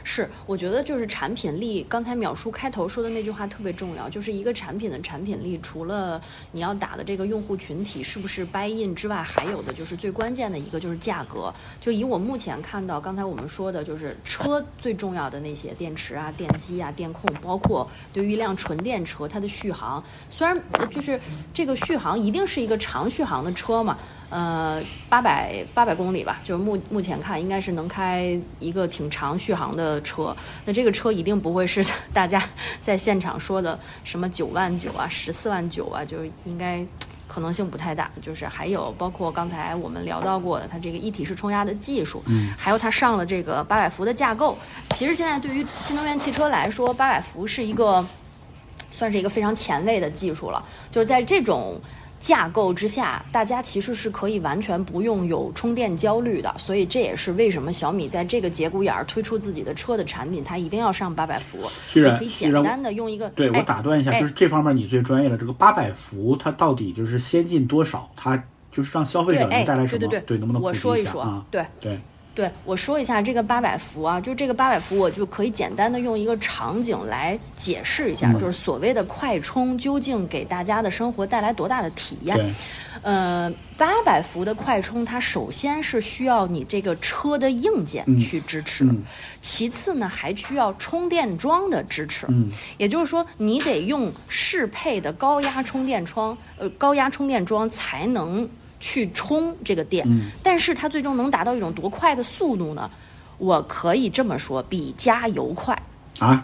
[0.10, 1.86] 是，我觉得就是产品力。
[1.90, 6.20] 刚才淼叔开头说的那句话特别重要，就是一个产品的产品力，除了
[6.54, 11.54] 你要打的这个用户群体是不是 buy in 之外，还有的就是最关键的一个就是价格。
[11.82, 20.58] 就以我目前看到，刚才我们说的就是车最重要的那些电池啊、电机啊、电控，包括对于一辆纯电车它的续航，虽然
[20.90, 21.20] 就是
[21.54, 23.98] 这个续航一定是一个长续航的车嘛。
[24.30, 30.36] 呃，八百八百公里吧，就是目目前看应该是能开一个挺长续航的车。
[30.66, 32.44] 那这个车一定不会是 大家
[32.82, 36.86] 在现场说的什么九万九啊、十四万九啊，就是应该
[37.26, 38.12] 可能性不太大。
[38.22, 44.58] 就是还有包括刚才我们聊到过的，它这个一体式冲压的技术，嗯，还有它上了这个八百伏的架构。
[44.90, 48.06] 其实现在对于新能源汽车来说，八百伏是一个
[48.92, 50.62] 算是一个非常前卫的技术了。
[50.92, 51.80] 就是在这种
[52.20, 56.54] 架构之下，大家其实是可以完全不用有充电焦虑的。
[56.58, 61.60] 所以这也是为什么小米在这个节骨眼儿推出自己的车的产品，它一定要上八百伏。
[61.88, 65.38] 虽然可以简单的用一个对我哎打断一下，哎就是这方面你最专业了。
[65.38, 68.10] 这个八百伏它到底就是先进多少？
[68.16, 70.08] 它就是让消费者能带来什么？
[70.08, 71.46] 对对能不能我说一说啊？
[71.50, 72.00] 对对，对，
[72.66, 82.36] 我说一下这个八百伏啊，就这个八百伏，我就可以简单的用一个场景来解释一下，嗯就是所谓的快充究竟给大家的生活带来多大的体验。
[82.36, 82.54] 对，
[83.02, 89.04] 呃，八百伏的快充，它首先是需要你这个车的硬件嗯去支持，嗯
[89.42, 92.26] 其次呢还需要充电桩的支持。
[92.30, 98.48] 嗯也就是说，你得用适配的高压充电桩，呃，高压充电桩才能
[98.80, 100.06] 去充这个电。
[100.08, 102.90] 嗯但是它最终能达到一种多快的速度呢？
[103.38, 105.80] 我可以这么说，比加油快。
[106.20, 106.44] 啊，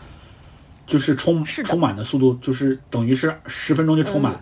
[0.86, 4.34] 就是充是充满的速度，就是等于是十分钟就充满。
[4.34, 4.40] 嗯，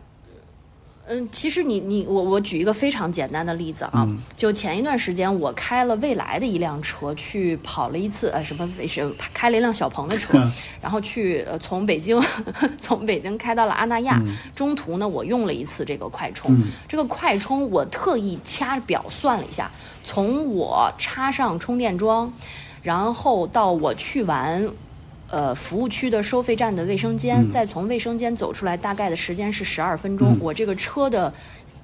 [1.32, 4.17] 其实你你我我举一个非常简单的例子啊，嗯。
[4.38, 10.38] 就前一段时间我开了蔚来的一辆车去跑了一次，呃，什么是开了一辆小鹏的车，
[10.82, 12.21] 然后去呃从北京
[12.80, 14.21] 从北京开到了阿那亚，
[14.56, 16.71] 中途呢我用了一次这个快充，嗯。
[16.88, 19.69] 这个快充我特意掐表算了一下，
[20.04, 22.32] 从我插上充电桩，
[22.82, 24.69] 然后到我去完。
[25.31, 30.33] 呃，服务区的收费站的卫生间，嗯再从卫生间走出来，大概的时间是十二分钟。
[30.33, 31.33] 嗯我这个车的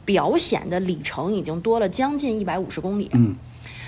[0.03, 3.09] 表显的里程已经多了将近一百五十公里。
[3.13, 3.35] 嗯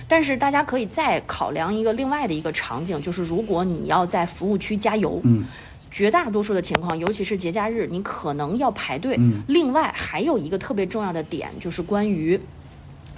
[0.08, 5.46] 但是大家可以再考量一个另外的一个场景，就是如果你要在服务区加油，嗯
[5.92, 9.16] 绝大多数的情况，尤其是节假日，你可能要排队。
[9.20, 12.40] 嗯另外还有一个特别重要的点，就是关于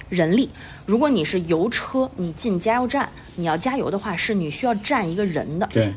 [0.08, 0.50] 人力。
[0.84, 5.66] 如果你是油车，你进加油站，你要加油的话，是你需要站一个人的。
[5.72, 5.94] 对，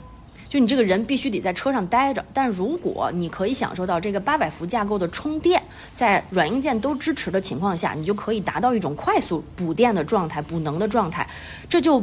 [0.56, 2.24] 就你这个人必须得在车上待着。
[2.34, 5.62] 但如果你可以享受到这个八百伏架构的充电，
[5.94, 11.28] 在软硬件都支持的情况下，你就可以达到一种快速补电的状态、补能的状态，
[11.68, 12.02] 这就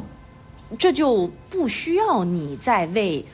[0.78, 3.24] 这就不需要你再为。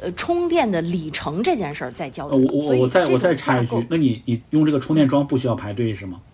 [0.00, 6.18] 呃，充电的里程这件事儿再焦呃，虑了，我我我再我再插一句，那你你用这个充电桩不需要排队是吗？
[6.18, 6.31] 嗯，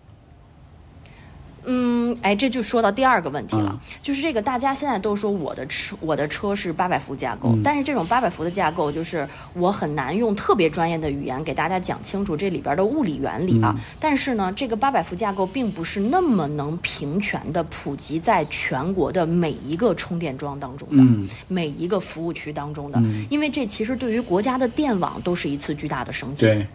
[2.21, 13.73] 哎，这就说到第二个问题了，嗯就是这个大家现在都说我的车我的车是八百伏架构，嗯但是这种八百伏的架构，就是我很难用特别专业的语言给大家讲清楚这里边的物理原理啊。
[13.77, 21.03] 嗯但是呢，这个八百伏架构并不是那么能平权的普及在全国的每一个充电桩当中的。
[21.03, 26.45] 嗯每一个服务区当中的，嗯因为这其实对于国家的电网都是一次巨大的升级。
[26.45, 26.65] 对，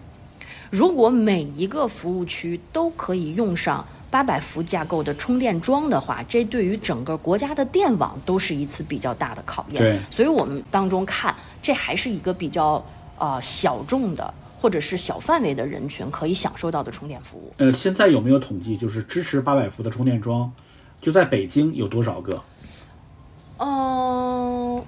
[0.71, 3.85] 如果每一个服务区都可以用上
[4.15, 9.83] 八百伏架构的充电桩的话，这对于整个国家的电网都是一次比较大的考验。
[9.83, 12.81] 对所以我们当中看，这还是一个比较
[13.19, 17.53] 呃小众的或者是小范围的人群可以享受到的充电服务。
[17.57, 20.49] 呃，现在有没有统计，就是支持八百伏的充电桩，
[21.01, 22.41] 就在北京有多少个？
[23.59, 24.81] 嗯、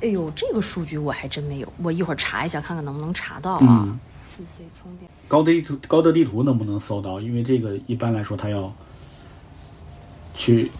[0.00, 3.84] 哎呦，这个数据我还真没有，我一会儿查一下，看看能不能查到啊。
[3.86, 4.00] 嗯
[4.34, 5.10] 四 C 充电。
[5.28, 7.20] 高德地图高德地图能不能搜到？
[7.20, 8.72] 因为这个一般来说它要
[10.34, 10.70] 去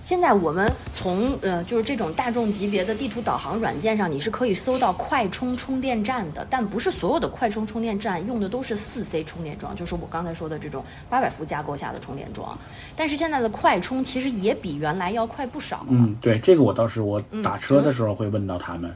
[0.00, 12.56] 现在我们从呃，就是这种大众级别的地图导航软件上，你是可以搜到快充充电站的，但不是所有的快充充电站用的都是四 C 充电桩，就是我刚才说的这种八百伏架构下的充电桩。
[12.94, 15.86] 但是现在的快充其实也比原来要快不少了。
[15.88, 18.94] 嗯，对，这个我倒是我嗯打车的时候会问到他们。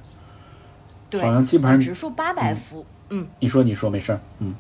[1.09, 4.55] 对，好像基本上只是说八百伏，嗯你说你说没事儿，嗯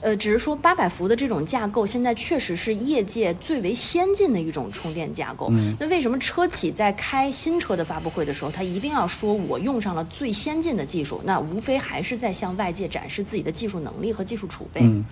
[0.00, 5.48] 呃，只是说八百伏的这种架构，现在确实是业界最为先进的一种充电架构。
[5.50, 11.20] 嗯那为什么车企在开新车的发布会的时候，他一定要说我用上了最先进的技术？
[11.24, 14.80] 那无非还是在向外界展示自己的技术能力和技术储备。
[14.82, 15.04] 嗯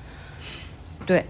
[1.04, 1.24] 对。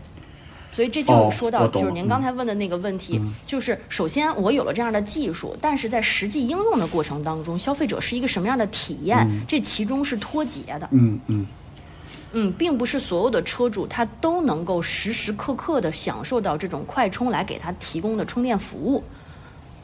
[0.71, 10.89] 所以这哦就说到，就是您刚才问的那个问题，就是首先我有了这样的技术，但是在实际应用的过程当中，消费者是一个什么样的体验，这其中是脱节的。
[10.91, 11.47] 嗯嗯
[12.35, 19.03] 嗯，并不是所有的车主他都能够时时刻刻的享受到这种快充来给他提供的充电服务。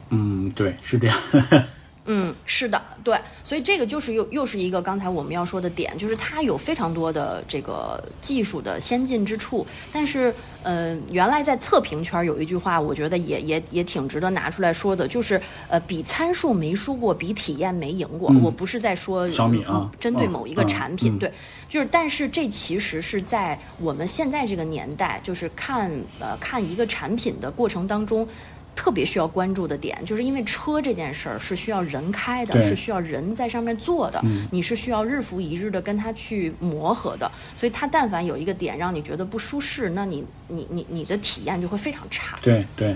[0.09, 1.17] 嗯，对，是这样。
[2.05, 10.33] 嗯，是的，对，所以这个就是又又是一个刚才我们要说的点，就是它有非常多的这个技术的先进之处，但是，
[10.63, 15.39] 呃，原来在测评圈有一句话，我觉得也也也挺值得拿出来说的，就是
[15.69, 18.33] 呃，比参数没输过，比体验没赢过。
[18.41, 21.31] 我不是在说小米啊，针对某一个产品，对，
[21.71, 28.27] 就是，但是这其实是在我们现在这个年代，就是看呃看一个产品的过程当中。
[28.73, 42.39] 特别需要关注的点，就是因为车这件事儿是需要人开的，是需要人在上面坐的，嗯你是需要日复一日的跟它去磨合的，所以它但凡有一个点让你觉得不舒适，那你你你你的体验就会非常差。
[42.41, 42.95] 对对，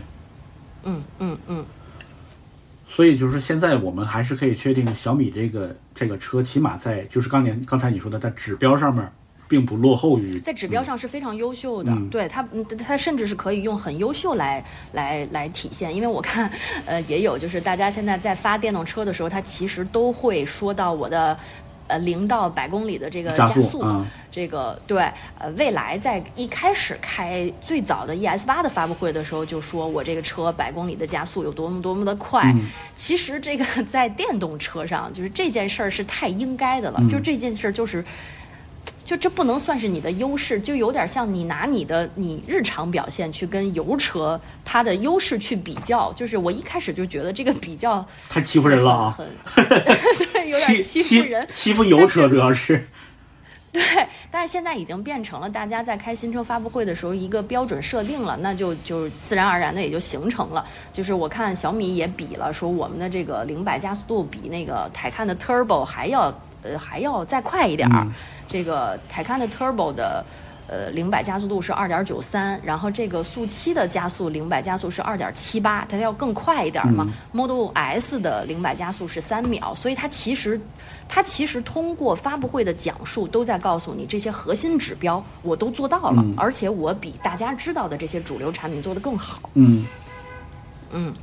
[0.84, 1.66] 嗯嗯嗯，
[2.88, 9.10] 所以就是现在我们还是可以确定小米这个这个车，起码在就是刚年刚才你说的，在指标上面
[9.48, 15.96] 并不落后于在指标上是非常优秀的，嗯对它，嗯它甚至是可以用很优秀来来来体现。
[15.96, 16.52] 因为我看，
[16.86, 21.38] 呃，也有就是大家现在在发电动车的时候，它其实都会说到我的。
[21.88, 23.84] 呃，零到百公里的这个加速
[24.32, 25.08] 这个对，
[25.40, 32.52] 呃，未来在一开始开最早的 ES 八的发布会的时候，就说我这个车百公里的加速有多么多么的快。
[32.56, 32.62] 嗯
[32.96, 38.04] 其实这个 在电动车上，就是这件事儿是太应该的了，嗯就这件事儿就是。
[39.06, 46.12] 就这不能算是你的优势，就有点像你拿你的你日常表现去跟油车它的优势去比较。
[46.14, 49.16] 就是我一开始就觉得这个比较 太欺负人了啊！
[49.16, 49.28] 很，
[50.34, 51.48] 对，有点欺欺负人。
[51.54, 52.84] 欺负油车主要是
[53.72, 53.82] 对，
[54.32, 60.66] 但是现在已经变成了大家在开新车发布会的时候一个标准设定了，那就就自然而然的也就形成了。
[60.92, 66.34] 就是我看小米也比了，说我们的这个零百加速度比那个台看的 Turbo 还要
[66.64, 68.04] 呃还要再快一点儿。
[68.06, 68.14] 嗯
[68.48, 70.26] 这个凯看的 Turbo 的。
[70.68, 77.08] 呃，零百加速度是二点九三，然后这个速七的加速零百加速是二点七八，它要更快一点嘛。
[77.32, 80.60] Model S 的零百加速是三秒，所以它其实，
[81.08, 89.48] 它其实通过发布会的讲述都在告诉你这些核心指标我都做到了，嗯而且我比大家知道的这些主流产品做得更好。
[89.54, 89.86] 嗯
[90.92, 91.14] 嗯，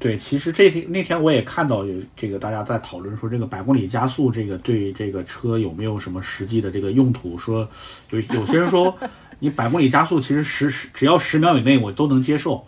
[0.00, 7.36] 对，其实这天那天我也看到有这个大家在讨论说这个百公里加速这个对这个车有没有什么实际的这个用途？
[7.36, 7.68] 说
[8.08, 8.96] 有有些人说
[9.40, 12.66] 你百公里加速其实十十只要十秒以内我都能接受，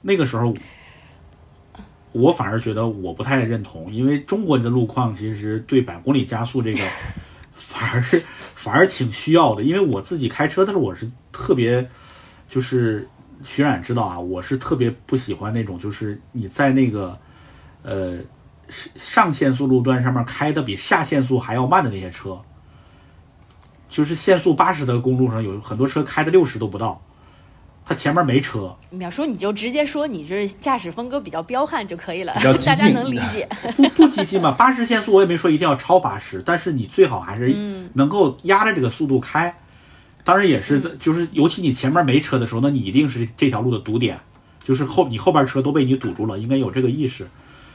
[0.00, 0.54] 那个时候
[2.12, 6.80] 我反而觉得我不太认同，因为中国的路况其实对百公里加速这个
[7.52, 8.22] 反而是
[8.54, 11.86] 反而挺需要的，因为我自己开车的时候我是特别
[12.48, 13.06] 就是
[13.42, 17.18] 徐冉知道啊，我是特别不喜欢那种，就是你在那个
[17.82, 18.18] 呃
[18.68, 22.40] 上上限速路段上面开的比下限速还要慢的那些车，
[23.88, 27.00] 就是限速八十的公路上有很多车开的六十都不到，
[27.84, 32.34] 它前面没车，淼叔你就直接说你这驾驶风格比较彪悍就可以了，
[32.64, 33.48] 大家能理解。
[33.76, 39.52] 不不激进嘛，八十限速我也没说一定要超八十，但是你最好还是能够压着这个速度开。
[40.30, 44.20] 当然也是在，就是尤其你前面没车的时候，那你一定是这条路的堵点，
[44.62, 47.26] 就是后你后边车都被你堵住了，应该有这个意识。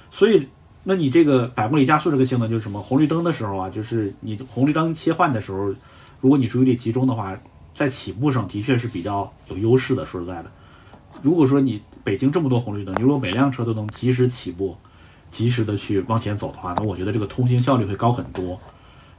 [0.09, 0.47] 所以，
[0.85, 2.81] 那你这个百公里加速这个性能就是什么？
[2.81, 5.75] 红绿灯的时候啊，就是你红绿灯切换的时候，
[6.21, 7.37] 如果你注意力集中的话，
[7.73, 10.05] 在起步上的确是比较有优势的。
[10.05, 10.49] 说实在的，
[11.21, 14.77] 如果说你北京这么多红绿灯，你如果每辆车都能及时起步，
[15.29, 18.57] 及时的去往前走的话，那我觉得这个通行效率会高很多。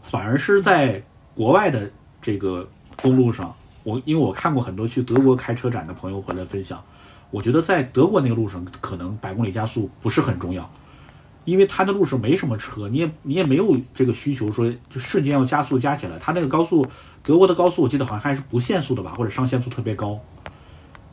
[0.02, 1.90] 反而是在国外的
[2.22, 2.66] 这个
[3.02, 6.82] 公路上，我因为我看过很多去德国开车展的朋友回来分享，
[7.30, 10.70] 我觉得在德国那个路上，可能百公里加速不是很重要，
[11.44, 16.18] 因为它的路上没什么车，你也你也没有这个需求说就瞬间要加速加起来。
[16.18, 16.86] 它那个高速，
[17.22, 20.18] 德国的高速我记得好像还是不限速的吧，或者上限速特别高。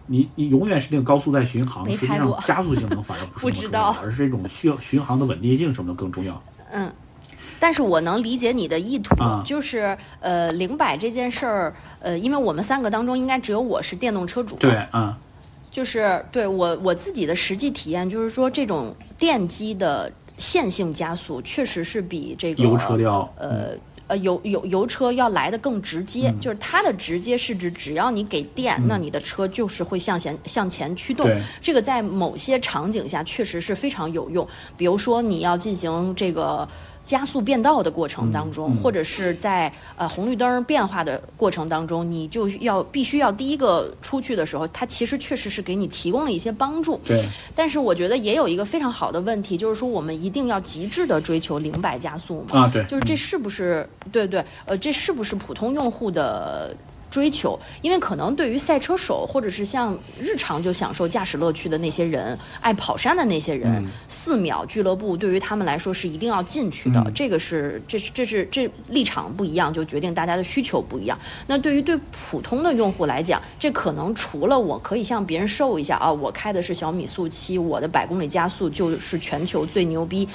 [0.05, 6.43] 你你永远是那个高速在巡航，实际上加速性能反而不是那么重要 道，而是这种需要巡航的稳定性什么的更重要。
[6.71, 6.91] 嗯，
[7.59, 15.15] 但是我能理解你的意图，啊就是呃，零百这件事儿，呃，因为我们三个当中应该只有我是电动车主，对，嗯，
[15.71, 23.69] 就是对我我自己的实际体验，就是说这种电机的线性加速确实是比这个油车要呃。
[24.05, 31.26] 呃，油油油车要来的更直接，嗯就是它的直接是指只要你给电，那你的车就是会向前向前驱动。
[31.61, 34.45] 这个在某些场景下确实是非常有用，
[34.76, 36.67] 比如说你要进行这个。
[37.05, 46.99] 加速变道的过程当中，嗯嗯或者是在呃红绿灯变化的过程当中，你就要必须要第一个出去的时候，它其实确实是给你提供了一些帮助。
[47.05, 47.25] 对，
[47.55, 52.61] 但是我觉得也有一个非常好的问题，就是说我们一定要极致的追求零百加速嘛？
[52.61, 56.75] 啊，对，就是这是不是对对呃，这是不是普通用户的
[57.14, 67.11] 追求，因为可能对于赛车手或者是像日常就享受驾驶乐趣的那些人，爱跑山的那些人，四秒俱乐部对于他们来说是一定要进去的。
[67.14, 71.16] 这个是这是这是这立场不一样，就决定大家的需求不一样。
[71.45, 80.28] 那对于对普通的用户来讲，这可能除了我可以向别人售一下啊，我开的是小米速七，我的百公里加速就是全球最牛逼。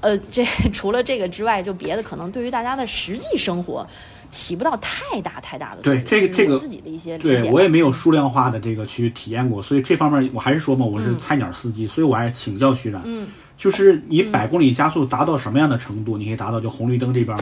[0.00, 0.44] 呃，这
[0.74, 3.86] 除了这个之外，就别的可能对于大家的实际生活。
[4.32, 13.00] 起不到太大太大的对这个这个自己的一些理解，对我也没有数量化的这个去体验过，所以这方面我还是说嘛，我是菜鸟司机，所以我还请教徐冉。
[13.04, 13.28] 嗯，
[13.58, 17.36] 就是你百公里加速达到什么样的程度，你可以达到就红绿灯这边，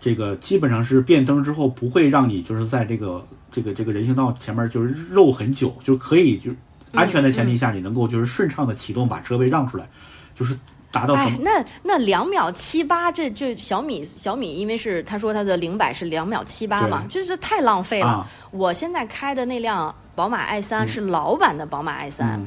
[0.00, 6.50] 这个基本上是变灯之后不会让你就是在这个这个这个人行道前面就是肉很久，就可以就
[6.92, 9.88] 安全的前提下，你能够就是顺畅的启动把车位让出来，
[10.34, 10.58] 就是。
[10.94, 11.38] 达到什么？
[11.42, 18.26] 那那两秒七八，这这小米小米，因为是他说他的零百是两秒七八嘛，这这太浪费了。
[18.52, 22.40] 我现在开的那辆宝马 i 三是老版的宝马 i 三，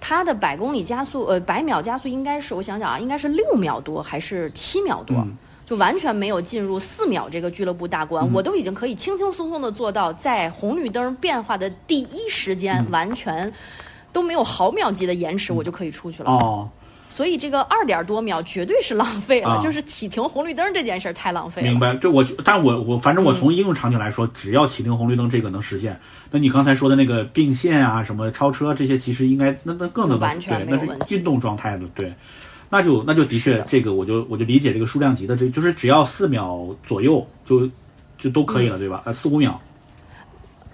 [0.00, 5.26] 它的百公里加速呃百秒加速应该是我想想啊，应该是六秒多还是七秒多，
[5.66, 13.52] 就完全没有进入四秒这个俱乐部大关，我都已经可以轻轻松松的做到在红绿灯变化的第一时间，完全
[14.12, 16.30] 都没有毫秒级的延迟，我就可以出去了。
[16.30, 16.68] 哦。
[17.18, 21.68] 所以这个二点多秒绝对是浪费了，就是启停红绿灯这件事儿太浪费了。
[21.68, 25.98] 明白，这我，但我我反正我从应用场景来说，只要启停红绿灯这个能实现，
[26.30, 32.14] 那你刚才说的那个并线啊、什么超车这些，其实应该那那更能完全对，那是运动状态的，对，
[32.70, 37.68] 那就那就的确这个我就我就理解这个数量级的，这就是只要四秒左右就
[38.16, 39.02] 就都可以了，对吧？
[39.04, 39.60] 呃，四五秒。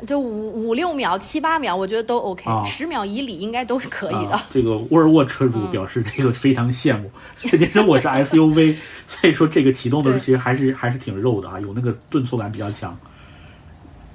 [0.07, 4.39] 就五五六秒、七八秒，我觉得都 OK，十秒以里应该都是可以的。
[4.53, 7.11] 这个沃尔沃车主表示这个非常羡慕，
[7.43, 8.75] 因为我是 SUV，
[9.09, 12.97] 所以说这个启动的时候其实还是还是挺肉的啊，有那个顿挫感比较强。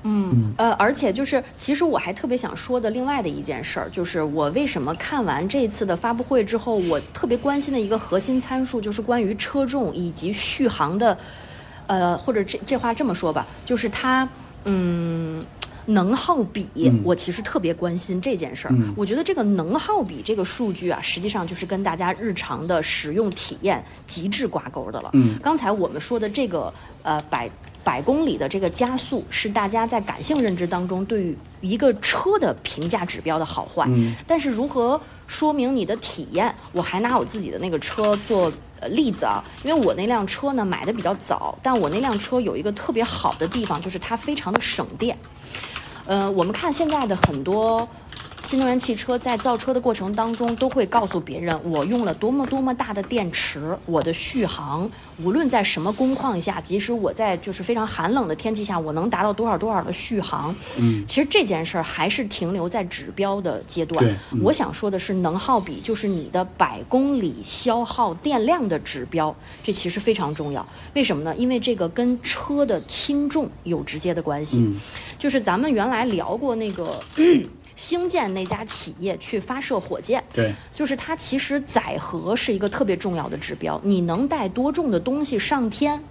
[0.04, 11.18] 嗯呃，而且就是其实我还特别想说的另外的一件事儿，就是我为什么看完这次的发布会之后，我特别关心的一个核心参数就是关于车重以及续航的，
[11.88, 14.28] 呃，或者这这话这么说吧，就是它
[14.66, 15.44] 嗯。
[15.90, 16.68] 能耗比，
[17.04, 18.74] 我其实特别关心这件事儿。
[18.96, 25.12] 我觉得这个能耗比这个数据啊，实际上就是跟大家日常的使用体验极致挂钩的了。
[25.42, 26.72] 刚才我们说的这个
[27.02, 27.50] 呃百
[27.84, 33.88] 百公里的这个加速，是大家在感性认知当中对于一个车的评价指标的好坏。
[34.28, 36.54] 但是如何说明你的体验？
[36.72, 45.18] 我还拿我自己的那个车做呃例子啊，因为我那辆车呢买的比较早，但我那辆车有一个特别好的地方，就是它非常的省电。
[46.10, 47.88] 呃，我们看现在的很多。
[48.42, 54.90] 新能源汽车在造车的过程当中，都会告诉别人我用了多么多么大的电池，我的续航，
[55.22, 60.56] 无论在什么工况下，即使我在就是非常寒冷的天气下，我能达到多少多少的续航。
[60.80, 64.18] 嗯，其实这件事儿还是停留在指标的阶段。
[64.42, 70.66] 我想说的是能耗比，就是你的百公里消耗电量的指标，这其实非常重要。
[70.96, 71.36] 为什么呢？
[71.36, 74.58] 因为这个跟车的轻重有直接的关系。
[74.60, 74.80] 嗯，
[75.20, 77.00] 就是咱们原来聊过那个。
[77.80, 86.04] 星舰那家企业去发射火箭，对，就是它其实载荷是一个特别重要的指标，你能带多重的东西上天？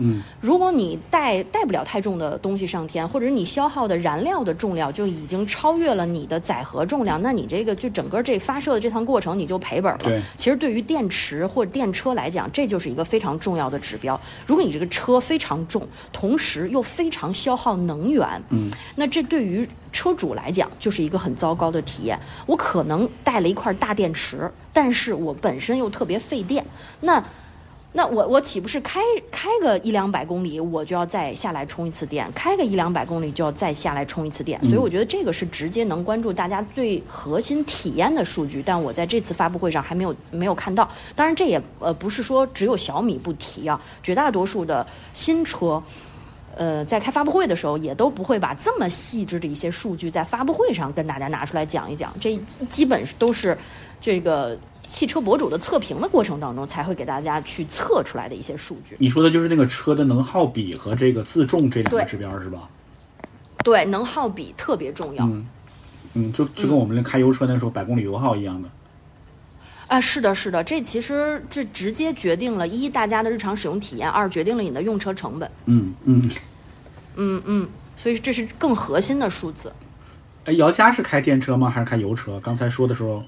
[0.00, 9.98] 嗯，如果你带带不了太重的东西上天，或者你消耗的燃料的重量就已经超越了你的载荷重量，那你这个就整个这发射的这趟过程你就赔本了。
[10.02, 14.18] 对，其实对于电池或者电车来讲，这就是一个非常重要的指标。
[14.46, 22.18] 如果你这个车非常重，同时又非常消耗能源，嗯，那这对于车主来讲就是一个很糟糕的体验。
[22.46, 26.64] 我可能带了一块大电池，但是我本身又特别费电，
[27.00, 27.22] 那。
[27.92, 29.00] 那我我岂不是开
[29.32, 32.30] 开个一两百公里，我就要再下来充一次电？
[32.32, 34.60] 开个一两百公里就要再下来充一次电？
[34.64, 40.88] 所以我觉得这个是直接能关注大家最核心体验的数据，但我在这次发布会上还没有没有看到。
[41.16, 45.82] 当然，这也呃不是说只有小米不提啊，绝大多数的新车，
[46.54, 52.38] 呃，在开发布会的时候也都不会把这么细致的一些数据在发布会上跟大家拿出来讲一讲，这
[52.68, 53.58] 基本都是
[54.00, 54.56] 这个。
[54.90, 58.96] 汽车博主的测评的过程当中，才会给大家去测出来的一些数据。
[58.98, 62.68] 你说的就是那个车的能耗比和这个自重这两个指标是吧？
[63.62, 65.24] 对，能耗比特别重要。
[65.26, 65.46] 嗯，
[66.14, 68.68] 嗯，就就跟我们开油车那时候百公里油耗一样的。
[69.86, 75.48] 啊，是的，是的，这其实这直接决定了一大家的日常使用体验，二决定了你的用车成本。
[75.66, 76.30] 嗯嗯
[77.14, 79.72] 嗯嗯，所以这是更核心的数字。
[80.46, 81.70] 哎，姚佳是开电车吗？
[81.70, 82.40] 还是开油车？
[82.40, 83.22] 刚才说的时候。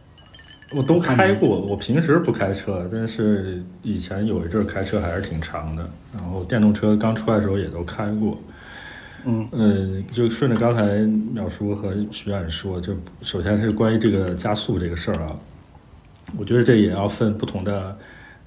[0.74, 5.88] 我都开过，我平时不开车，但是以前有一阵开车还是挺长的。
[6.12, 8.38] 然后电动车刚出来的时候也都开过。
[9.24, 10.82] 嗯呃，就顺着刚才
[11.34, 12.92] 淼叔和徐冉说，就
[13.22, 15.36] 首先是关于这个加速这个事儿啊，
[16.36, 17.96] 我觉得这也要分不同的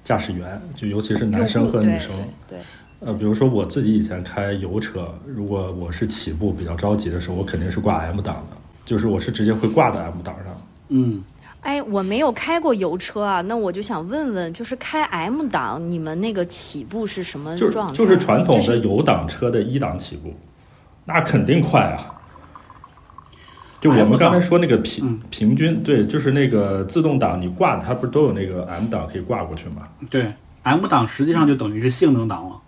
[0.02, 2.10] 驾驶员，就尤其是男生和女生。
[2.46, 2.58] 对，
[3.00, 10.54] 呃，比如说我自己以前开油车，如果我是起步比较着急的时候，我肯定是挂 M 档的，就是我是直接会挂到 M 档上。
[10.90, 11.22] 嗯，
[11.66, 17.92] 哎，我没有开过油车啊，那我就想问问，就是开 M 档，你们那个起步是什么就状态？
[17.92, 20.32] 就是传统的油档车的一档起步，
[21.04, 22.14] 那肯定快啊。
[23.80, 29.88] 就我们刚才说那个平嗯平均，对，就是那个自动挡，你挂它不是都有那个 M 档可以挂过去吗？
[30.08, 32.62] 对，M 档实际上就等于是性能档了。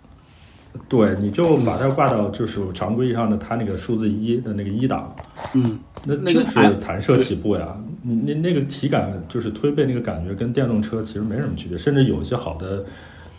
[0.89, 5.15] 对，你就把它挂到就是常规上的它那个数字一的那个一档，
[5.53, 7.77] 嗯，那那个就是弹射起步呀。
[8.01, 12.83] 你你那个体感就是推背那个感觉跟电动车其实没什么区别，甚至有些好的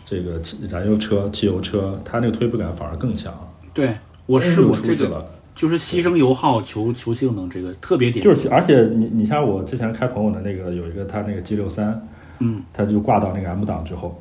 [0.05, 3.33] 这个燃油车、汽油车，它那个推背感反而更强。
[3.73, 3.95] 对
[4.25, 5.25] 我试过这个，了。
[5.53, 8.31] 就是牺牲油耗求求性能，这个特别典型。
[8.31, 12.07] 就是，而且你你像我之前开朋友的那个有一个他那个 G 六三，
[12.39, 14.17] 嗯，他就挂到那个 M 档之后，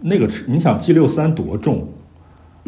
[0.00, 1.88] 那个车你想 G 六三多重，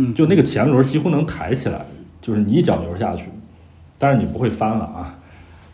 [0.00, 1.84] 嗯就那个前轮几乎能抬起来，
[2.20, 3.26] 就是你一脚油下去，
[3.98, 5.16] 但是你不会翻了啊。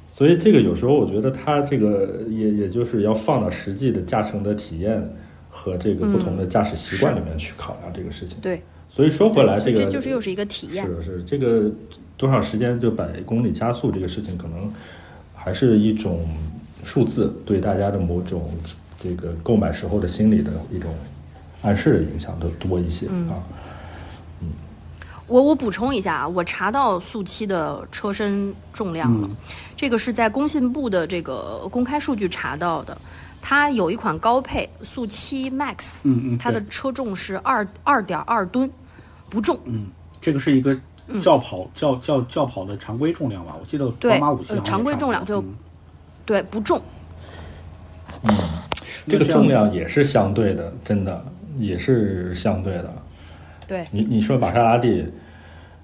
[0.09, 5.03] 所以这个有时候我觉得它这个也也就是要放到实际的驾乘的体验
[5.51, 8.39] 和这个不同的驾驶习惯里面去考量这个事情。
[8.41, 10.87] 对，所以说回来这个这就是又是一个体验。
[10.87, 11.71] 是是，这个
[12.17, 14.73] 多少时间就百公里加速这个事情，可能
[15.35, 16.27] 还是一种
[16.83, 18.51] 数字对大家的某种
[18.99, 20.91] 这个购买时候的心理的一种
[21.63, 23.43] 暗示的影响都多一些啊。
[25.27, 29.29] 我我补充一下啊，我查到速七的车身重量了，
[29.75, 32.97] 这个是在工信部的这个公开数据查到的。
[33.43, 38.69] 它有一款高配速七 Max，嗯嗯，它的车重是二二点二吨，
[39.31, 39.59] 不重。
[39.65, 39.87] 嗯
[40.21, 40.77] 这个是一个
[41.21, 43.55] 轿跑轿轿轿跑的常规重量吧？
[43.61, 45.55] 我记得宝马五系好常规重量就嗯
[46.25, 46.81] 对，不重。
[48.23, 48.35] 嗯
[49.09, 51.25] 这个重量也是相对的，真的
[51.59, 52.93] 也是相对的。
[53.67, 55.07] 对，你你说玛莎拉蒂，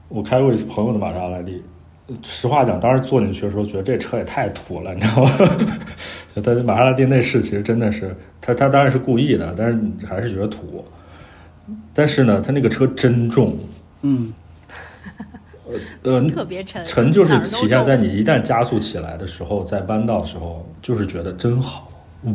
[0.08, 1.62] 我开过一次朋友的玛莎拉蒂，
[2.22, 5.30] 实话讲，当时坐进去的时候，觉得这车也太土了，你知道吗？
[6.42, 10.84] 但是玛莎拉蒂内饰其实真的是，他他当然是故意的，但是还是觉得土。
[11.94, 13.56] 但是呢，他那个车真重，
[14.02, 14.32] 嗯，
[16.02, 21.88] 呃，特别沉，沉就是体现在你一旦加速起来的时候，在弯道的时候，就是觉得真好
[22.22, 22.34] 稳。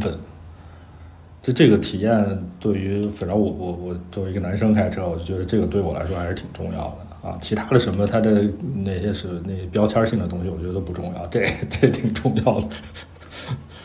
[1.48, 7.38] 就这个体验，对于反正我我我作为一个男生开车，我就觉得这个对我来说还是挺重要的啊。
[7.40, 8.44] 其他的什么它的
[8.76, 12.68] 那些是那些标签性的东西，我觉得都不重要，这这挺重要的。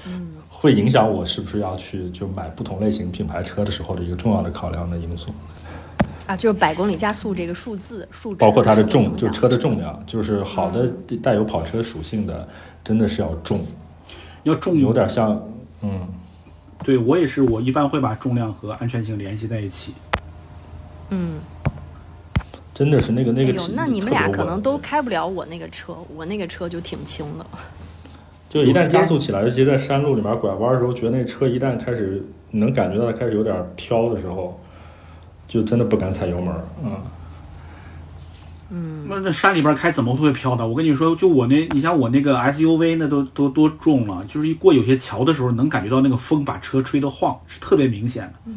[0.07, 5.31] 嗯 会影响我是不是要去就买不同类型品牌车的时候的一个重要的考量的因素。
[6.27, 10.91] 啊，就是百公里加速这个数字数值，包括它的重，就车的重量，就是好的
[11.23, 12.49] 带有跑车属性的，
[12.83, 13.61] 真的是要重，
[14.43, 15.41] 要重有点像，
[15.83, 16.01] 嗯，
[16.83, 19.95] 对我也是，我一般会把重量和安全性联系在一起。
[21.11, 21.41] 嗯，
[22.74, 27.47] 真的是那个那哎呦个体，那你们俩可能都开不了我那个车，我那个车就挺轻的。
[28.49, 34.61] 就一旦加速起来，尤其在山路里面拐弯的时候，觉得那车一旦开始能感觉到它开始有点飘的时候，
[35.49, 36.62] 就真的不敢踩油门儿，
[38.75, 40.66] 嗯，那那山里边开怎么会飘的？
[40.66, 48.53] 我跟你说，就我那，你像我那个 SUV 那都都多重了，就是一过有些桥的时候，能感觉到那个风把车吹得晃，是特别明显的。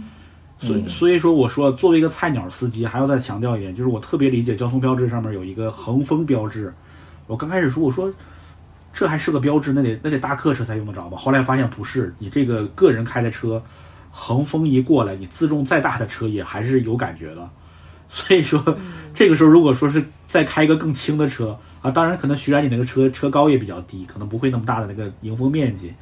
[0.58, 6.74] 所以嗯所以说，我说作为一个菜鸟司机，还要再强调一点，就是我特别理解交通标志上面有一个横风标志。
[7.28, 8.10] 我刚开始说，我说
[8.94, 11.18] 这还是个标志，那得那得大客车才用得着吧？
[11.18, 13.62] 后来发现不是，你这个个人开的车，
[14.12, 17.50] 横风一过来，你自重再大的车也还是有感觉的。
[18.10, 18.64] 所以说，
[19.14, 25.94] 这个时候如果说是再开一个更轻的车啊，当然可能徐然你那个车车高也比较低，可能不会那么大的那个迎风面积，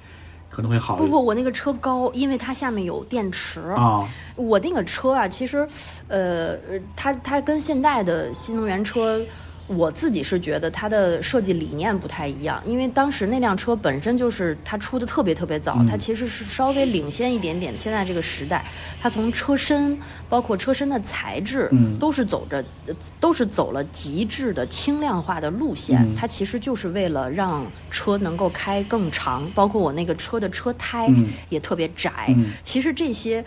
[0.50, 3.60] 可能会好一点不不，我那个车高，因为它下面有电池。
[3.72, 4.08] 啊。
[4.36, 5.68] 我那个车啊，其实，
[6.08, 6.56] 呃，
[6.96, 9.22] 它它跟现代的新能源车，
[9.68, 18.64] 我自己是觉得它的设计理念不太一样，因为当时那辆车本身就是它出的特别特别早，它其实是稍微领先一点点现在这个时代，
[19.02, 19.98] 它从车身
[20.28, 21.98] 包括车身的材质，嗯。
[21.98, 22.58] 都是走着
[22.88, 31.30] 呃都是走了极致的轻量化的路线，它其实就是为了让车能够开更长，包括我那个车的车胎嗯。
[31.50, 32.52] 也特别窄，嗯。
[32.64, 33.44] 其实这些。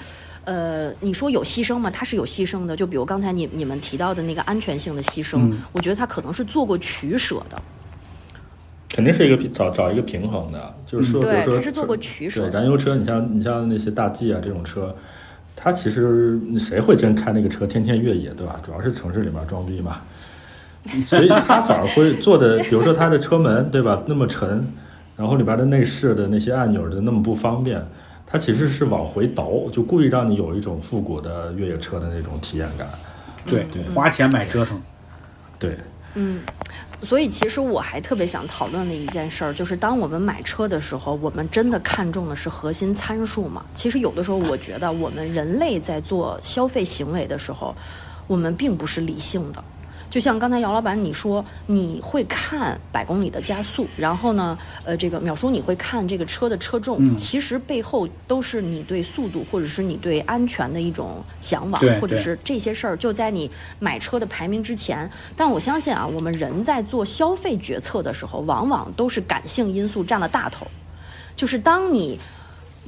[0.46, 1.90] 呃，你说有牺牲吗？
[1.90, 2.74] 它是有牺牲的。
[2.74, 7.60] 就比如刚才你你们提到的那个安全性的牺牲，嗯我觉得它可能是做过取舍的。
[8.88, 14.94] 肯定是一个平找找一个平衡的，就是说，比如说它是做过取舍对燃油车，你像你像那些大 G 啊这种车，
[15.54, 18.58] 它其实谁会真开那个车天天越野，对吧？
[18.64, 20.00] 主要是城市里面装逼嘛。
[21.08, 24.00] 所以它反而会做的，比如说它的车门，对吧？
[24.06, 24.64] 那么沉，
[25.16, 27.84] 然后里边的内饰的那些按钮的那么不方便，
[28.26, 32.88] 它其实是往回倒，就故意让你有一种复古的越野车的那种体验感。
[33.46, 34.82] 对对，花钱买折腾。
[35.58, 35.78] 对，
[36.14, 36.42] 嗯，
[37.02, 43.64] 所以其实我还特别想讨论的一件事儿，就是当我们买车的时候，我们真的看重的是核心参数吗？
[43.72, 47.74] 其实有的时候，我觉得我们人类在做消费行为的时候，
[48.26, 49.62] 我们并不是理性的。
[50.16, 65.10] 就像刚才姚老板你说，你会看百公里的加速，然后呢，呃，这个淼叔你会看这个车的车重，嗯其实背后都是你对速度或者是你对安全的一种向往，或者是这些事儿就在你买车的排名之前。
[65.36, 70.66] 但我相信啊，我们人在做消费决策的时候，往往都是感性因素占了大头，
[71.34, 72.18] 就是当你。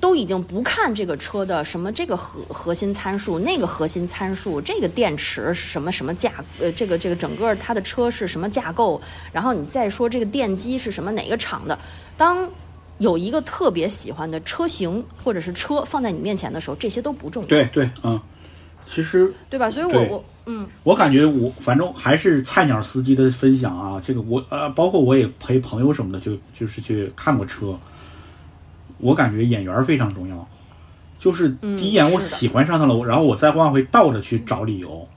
[0.00, 9.00] 都已经不看这个车的什么这个核核心参数，那个核心参数，这个电池是什么什么架，呃，这个这个整个它的车是什么架构，
[9.32, 11.78] 然后你再说这个电机是什么哪个厂的，
[12.16, 12.48] 当
[12.98, 18.20] 有一个特别喜欢的车型或者是车放在你面前的时候，这些都不重要，对对，嗯，
[18.86, 19.70] 其实对吧？
[19.70, 20.66] 所以我我嗯。
[20.82, 27.78] 我感觉我反正还是菜鸟司机的分享啊，这个我呃，包括我也陪朋友什么的，就就是去看过车，
[28.98, 30.48] 我感觉眼缘儿非常重要。
[31.18, 35.08] 就是第一眼我喜欢上它了，我然后我再往回倒着去找理由，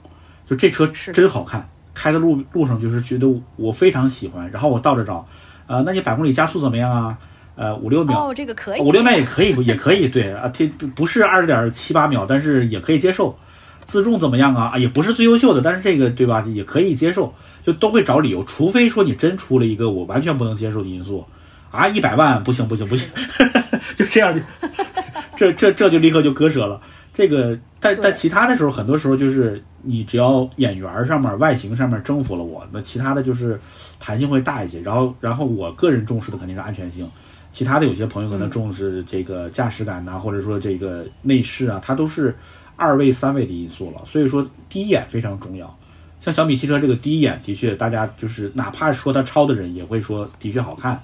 [0.46, 5.26] 就这车真好看，开的路路上就是觉得我非常喜欢，然后我倒着找，
[5.66, 7.18] 呃，那你百公里加速怎么样啊？
[7.54, 13.38] 呃，五六秒，哦，这个可以，五六秒也可以，也可以，对啊，这不是二点七八秒，但是也可以接受。
[13.84, 14.70] 自重怎么样啊？
[14.74, 21.26] 啊，也不是最优秀的，但是这个对吧，也可以接受，就都会找理由，除非说你真出了一个我完全不能接受的因素，
[21.72, 23.10] 啊，一百万不行不行不行，
[23.96, 24.40] 就这样就，
[25.34, 26.80] 这这这就立刻就割舍了。
[27.14, 33.58] 这个，但但其他的时候，很多时候就是你只要眼缘儿上面、外形上面征服了我，那其他的就是
[33.98, 34.80] 弹性会大一些。
[34.80, 37.10] 然后，然后我个人重视的肯定是安全性，
[37.52, 42.34] 其他的有些朋友可能重视这个驾驶感呐、或者说这个内饰啊，它都是
[42.76, 44.02] 二位、三位的因素了。
[44.06, 45.78] 所以说，第一眼非常重要。
[46.20, 51.02] 像小米汽车这个第一眼，的确大家就是哪怕说它超的人，也会说的确好看。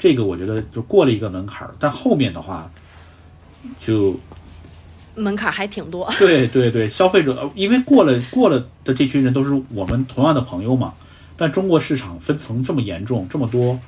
[0.00, 2.68] 这个我觉得就过了一个门槛儿，但后面的话，
[3.78, 4.16] 就
[5.14, 10.94] 门槛还挺多，对对对，消费者呃因为过了过了的这群人都是我们同样的朋友嘛，
[11.36, 13.78] 但中国市场分层这么严重，这么多，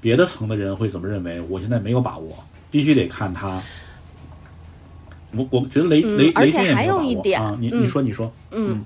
[0.00, 1.38] 别的层的人会怎么认为？
[1.42, 3.60] 我现在没有把握，必须得看他。
[5.32, 8.82] 我我觉得雷嗯雷而且还雷军也没有有一点把握啊，你嗯你说你说，嗯，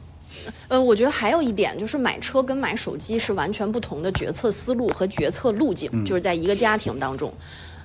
[0.68, 7.33] 呃，我觉得还有一点就是买车跟买手机是完全不同的决策思路和决策路径，嗯就是在一个家庭当中。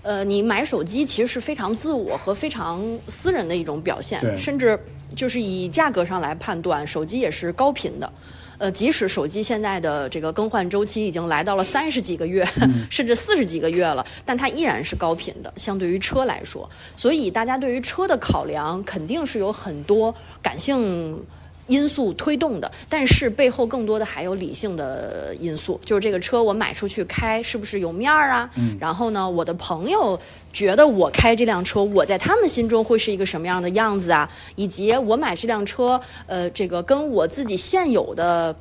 [0.04, 4.80] 呃，你买手机其实是非常自我和非常私人的一种表现，甚至
[5.16, 8.10] 就是以价格上来判断，手机也是高频的。
[8.60, 12.44] 呃，即使手机现在的这个更换周期已经来到了三十几个月，
[12.90, 16.68] 甚至四十几个月了，但它依然是高频的，相对于车来说。
[16.96, 21.22] 所以大家对于车的考量肯定是有很多感性
[21.68, 28.50] 因素推动的，但是背后更多的还有理性的因素，就是这个车我买出去开是不是有面儿啊？
[28.80, 30.20] 然后呢，我的朋友
[30.52, 34.30] 觉得我开这辆车，我在他们心中会是一个什么样的样子啊？
[34.56, 38.56] 以及我买这辆车，呃，这个跟我自己现有的。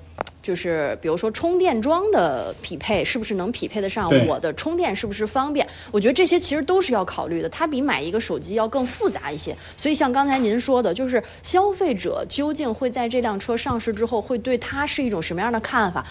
[0.47, 5.67] 就是比如说充电桩的匹配是不是能匹配得上我的充电是不是方便？
[5.91, 9.57] 我觉得这些其实都是要考虑的，它比买一个手机要更复杂一些。
[9.77, 16.07] 所以像刚才您说的，就是消费者究竟会在这辆车上市之后，会对它是一种什么样的看法？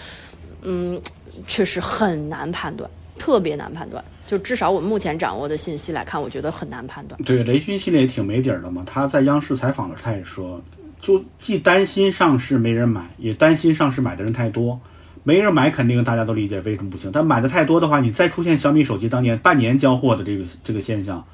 [0.60, 1.00] 嗯，
[1.48, 4.04] 确实很难判断，特别难判断。
[4.26, 7.18] 就至少我们目前掌握的信息来看，我觉得很难判断。
[7.22, 8.84] 对，雷军系列也挺没底儿的嘛。
[8.84, 10.60] 他在央视采访的时候，他也说，
[11.00, 14.80] 就既担心上市没人买，也担心上市买的人太多。
[15.22, 17.10] 没人买，肯定大家都理解为什么不行。
[17.12, 21.24] 但买的太多的话，你再出现小米手机当年半年交货的这个这个现象，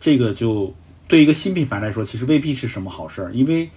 [0.00, 0.74] 这个就
[1.06, 3.32] 对一个新品牌来说，其实未必是什么好事儿。
[3.34, 3.68] 因为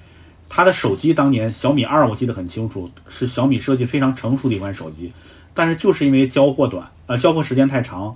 [0.48, 5.12] 它的手机当年小米二，我记得很清楚，是小米设计非常成熟的一款手机，
[5.54, 8.16] 但是就是因为交货短，呃，交货时间太长，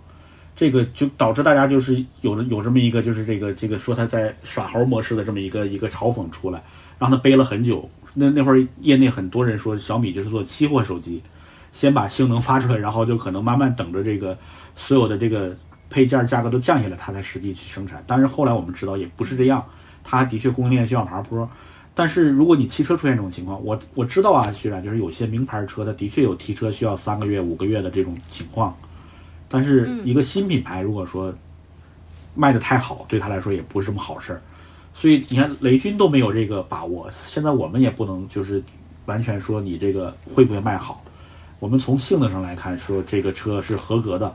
[0.56, 6.64] 这个就导致大家就是有了有这么一个就是这个这个说他在耍猴模式的这么一个一个嘲讽出来，
[7.00, 7.90] 让他背了很久。
[8.14, 11.22] 那那会儿业内很多人说小米就是做期货手机，
[11.72, 14.38] 先把性能发出来，然后就可能慢慢等着这个
[14.76, 15.56] 所有的这个
[15.90, 18.04] 配件价格都降下来，它才实际去生产。
[18.08, 19.64] 但是后来我们知道也不是这样，
[20.04, 21.50] 它的确供应链需要爬坡。
[21.94, 28.76] 但是如果你汽车出现这种情况，我我知道啊，徐冉就是有些名牌车，它的确有提车需要三个月、五个月的这种情况。
[29.48, 31.34] 但是一个新品牌如果说
[32.34, 34.42] 卖的太好，对他来说也不是什么好事儿。
[34.98, 38.64] 所以你看，雷军都没有这个把握，现在我们也不能就是
[39.06, 41.04] 完全说你这个会不会卖好。
[41.60, 44.34] 我们从性能上来看，说这个车是合格的，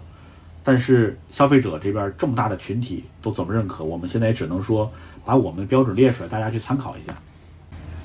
[0.62, 3.82] 但是消费者这边这么大的群体都怎么认可？
[3.82, 4.92] 我们现在也只能说
[5.24, 7.14] 把我们的标准列出来，大家去参考一下。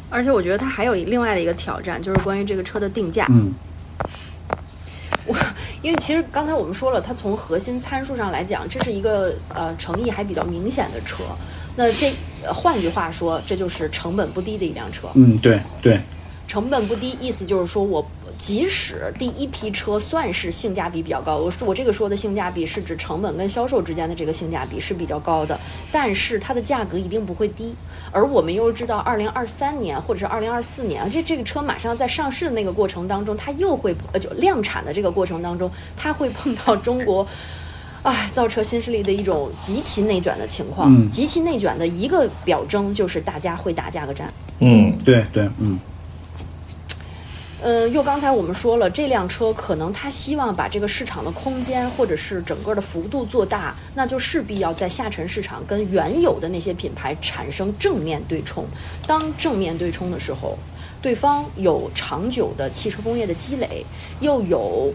[0.09, 3.27] 而且我觉得它还有另外的一个挑战，就是关于这个车的定价。
[3.29, 3.53] 嗯
[5.27, 5.35] 我
[5.81, 11.23] 因为其实刚才我们说了，它从核心参数上来讲，这是一个呃诚意还比较明显的车。
[11.75, 12.13] 那这
[12.43, 15.09] 呃换句话说，这就是成本不低的一辆车。
[15.13, 15.99] 嗯，对对，
[16.47, 18.05] 成本不低，意思就是说我
[18.37, 25.59] 即使第一批车算是性价比比较高，我说我这个说的性价比是指成本跟销售之间的这个性价比是比较高的，
[25.91, 27.75] 但是它的价格一定不会低。
[28.11, 37.27] 而我们又知道，二零二三年或者是二零二四年，这这个车马上在上市的那个过程当中，它又会呃就量产的这个过程当中，它会碰到中国。
[38.05, 44.31] 唉，造车新势力的一种极其内卷的情况，嗯极其内卷的一个表征就是大家会打价格战。
[44.59, 45.79] 嗯，对对，嗯
[47.63, 58.63] 呃，又刚才我们说了，这辆车可能他希望把这个市场的空间或者是整个的幅度做大，那就势必要在下沉市场跟原有的那些品牌产生正面对冲。
[59.07, 60.55] 当正面对冲的时候，
[61.01, 63.83] 对方有长久的汽车工业的积累，
[64.19, 64.93] 又有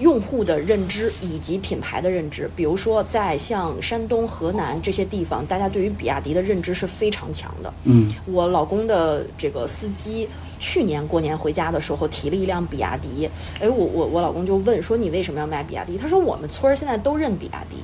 [0.00, 2.48] 用户的认知以及品牌的认知。
[2.54, 7.72] 比如说，在像山东、河南这些地方，大家对于比亚迪的认知是非常强的。
[7.84, 10.28] 嗯我老公的这个司机
[10.60, 13.28] 去年过年回家的时候提了一辆比亚迪，
[13.60, 15.96] 哎，我我我老公就问说你为什么要买比亚迪？
[15.98, 17.76] 他说我们村儿现在都认比亚迪。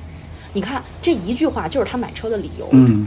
[0.53, 3.05] 你看这一句话就是他买车的理由，嗯，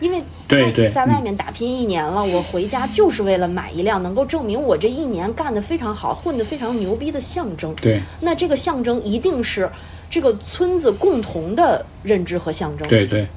[0.00, 7.74] 因为对对在外面打拼一年了，我回家就是为了买一辆能够证明我这一年干得非常好、混得非常牛逼的象征。
[7.76, 9.70] 对那这个象征一定是
[10.08, 12.88] 这个村子共同的认知和象征。
[12.88, 13.28] 对对，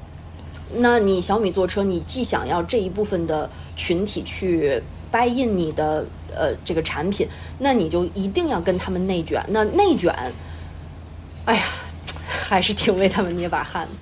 [0.72, 6.04] 那你小米做车，你既想要这一部分的群体去 buy in 你的
[6.34, 9.44] 呃这个产品，那你就一定要跟他们内卷。
[9.48, 10.12] 那内卷，
[11.44, 11.62] 哎呀，
[12.26, 13.92] 还是挺为他们捏把汗的。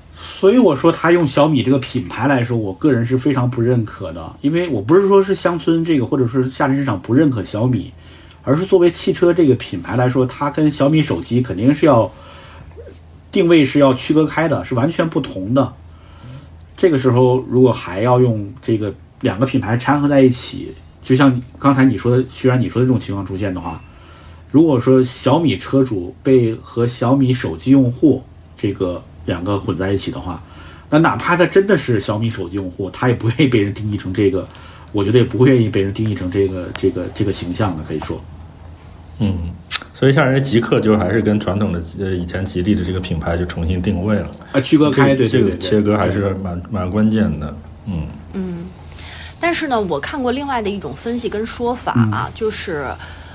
[0.42, 7.92] 所以我说他用小米这个品牌来说，我个人是非常不认可的，因为我不是说是乡村这个或者是下沉市场不认可小米，
[8.42, 12.10] 而是作为汽车这个品牌来说，它跟小米手机肯定是要
[13.30, 15.72] 定位是要区隔开的，是完全不同的。
[16.76, 20.74] 这个时候如果还要用这个两个品牌掺和在一起，
[21.04, 23.80] 就像刚才你说的，虽然你说的这种情况出现的话，
[24.50, 28.24] 如果说小米车主被和小米手机用户
[28.56, 30.42] 这个两个混在一起的话，
[30.90, 34.46] 那哪怕他真的是小米手机用户，他也不愿意被人定义成这个，
[34.92, 38.20] 我觉得也不会愿意被人定义成这个这个这个形象的，可以说，
[39.18, 39.34] 嗯，
[39.94, 47.56] 所以像人家极客就还是跟传统的呃以前吉利的这个品牌就重新定位了，啊，区隔开，对这对对，个切割还是蛮蛮关键的。
[47.86, 48.06] 嗯。
[49.44, 52.86] 但是呢，我看过另外的一种分析跟说法啊，就是，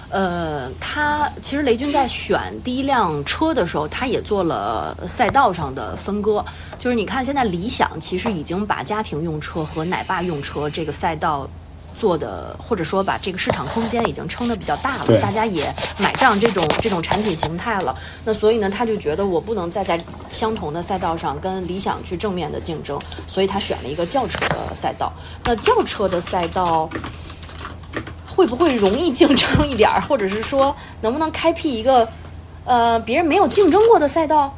[0.10, 6.44] 呃，他其实雷军在选第一辆车的时候，他也做了赛道上的分割。
[6.80, 11.50] 就是你看，现在理想其实已经把家庭用车和奶爸用车这个赛道。
[12.00, 17.98] 做的，或者说把这个市场空间已经撑得比较大了，大家也买账这种这种产品形态了。
[18.24, 20.00] 那所以呢，他就觉得我不能再在
[20.32, 25.12] 相同的赛道上跟理想去正面的竞争，所以他选了一个轿车的赛道。
[25.44, 26.88] 那轿车的赛道
[28.38, 32.08] 会不会容易竞争一点儿，或者是说能不能开辟一个
[32.66, 34.56] 呃别人没有竞争过的赛道？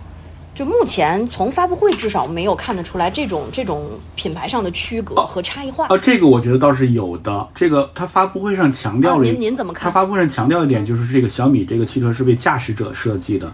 [0.54, 5.88] 就目前从发布会至少没有看得出来这种 这种品牌上的区隔和差异化。
[5.88, 7.48] 啊，这个我觉得倒是有的。
[7.56, 9.86] 这个他发布会上强调啊，了一，您您怎么看？
[9.86, 13.50] 他发布会上强调一点，就是这个小米这个汽车是为驾驶者设计的。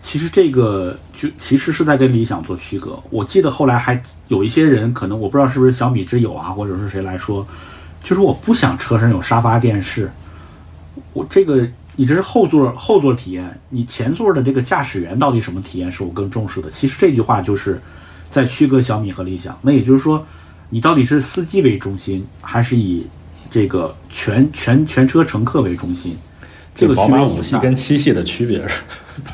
[0.00, 2.98] 其实这个就其实是在跟理想做区隔。
[3.10, 7.46] 我记得后来还有一些人，可能我不知道是不是小米之友啊，或者是谁来说，
[8.02, 10.10] 就是我不想车上有沙发电视，
[11.12, 16.70] 我这个你这是后座后座体验，你前座的这个驾驶员到底什么体验是我更重视的。
[16.70, 17.80] 其实这句话就是
[18.30, 19.58] 在区隔小米和理想。
[19.62, 20.24] 那也就是说，
[20.68, 23.06] 你到底是司机为中心，还是以
[23.50, 26.16] 这个全全全车乘客为中心？
[26.74, 28.82] 这个宝区别五系跟七系的区别是，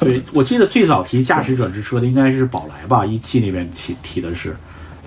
[0.01, 4.57] 对，我记得最早提驾驶者之车的应该是宝来吧，一汽那边提提的是，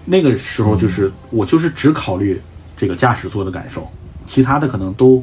[0.06, 2.40] 那个时候就是、我就是只考虑
[2.78, 3.86] 这个驾驶座的感受，
[4.26, 5.22] 其他的可能都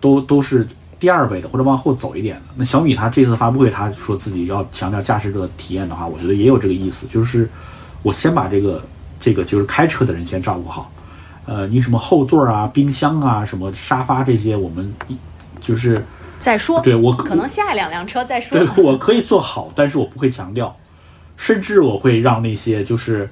[0.00, 0.66] 都都是
[0.98, 2.42] 第二位的或者往后走一点的。
[2.54, 7.50] 那小米它这次发布会，他说自己要强调驾驶者体验的话，我觉得也有这个意思，就是
[8.02, 8.82] 我先把这个
[9.20, 10.90] 这个就是开车的人先照顾好，
[11.44, 15.16] 呃，你什么后座啊、冰箱啊、什么沙发这些，我们一
[15.60, 16.02] 就是。
[16.38, 18.84] 再说，对我可能下一两辆车再说对。
[18.84, 20.76] 我可以做好，但是我不会强调，
[21.36, 23.28] 甚至我会让那些就是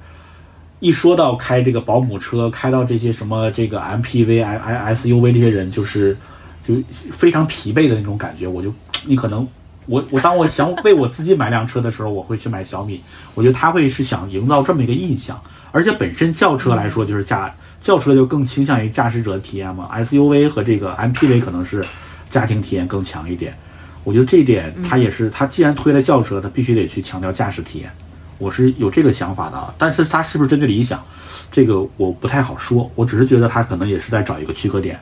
[0.85, 6.15] 一说到开这个保姆车，开到这些什么这个 MPV、I I SUV 这些人，就是
[6.63, 6.75] 就
[7.11, 8.71] 非常疲惫的那种感觉，我就
[9.03, 9.47] 你可能
[9.87, 13.01] 我我当我想为我自己买辆车的时候，我会去买小米，
[13.33, 21.83] 我觉得他会是想营造这么一个印象，而且本身轿车来说就是驾轿车就更倾向于驾驶者的体验嘛，SUV 和这个 MPV 可能是
[22.29, 23.55] 家庭体验更强一点。
[24.03, 27.91] 我觉得这一点，他也是，他既然推了轿车，他必须得去强调驾驶体验。
[28.37, 31.03] 我是有这个想法的啊，但是它是不是针对理想，
[31.51, 32.89] 这个我不太好说。
[32.95, 34.99] 我只是觉得它可能也是在找一个区隔点。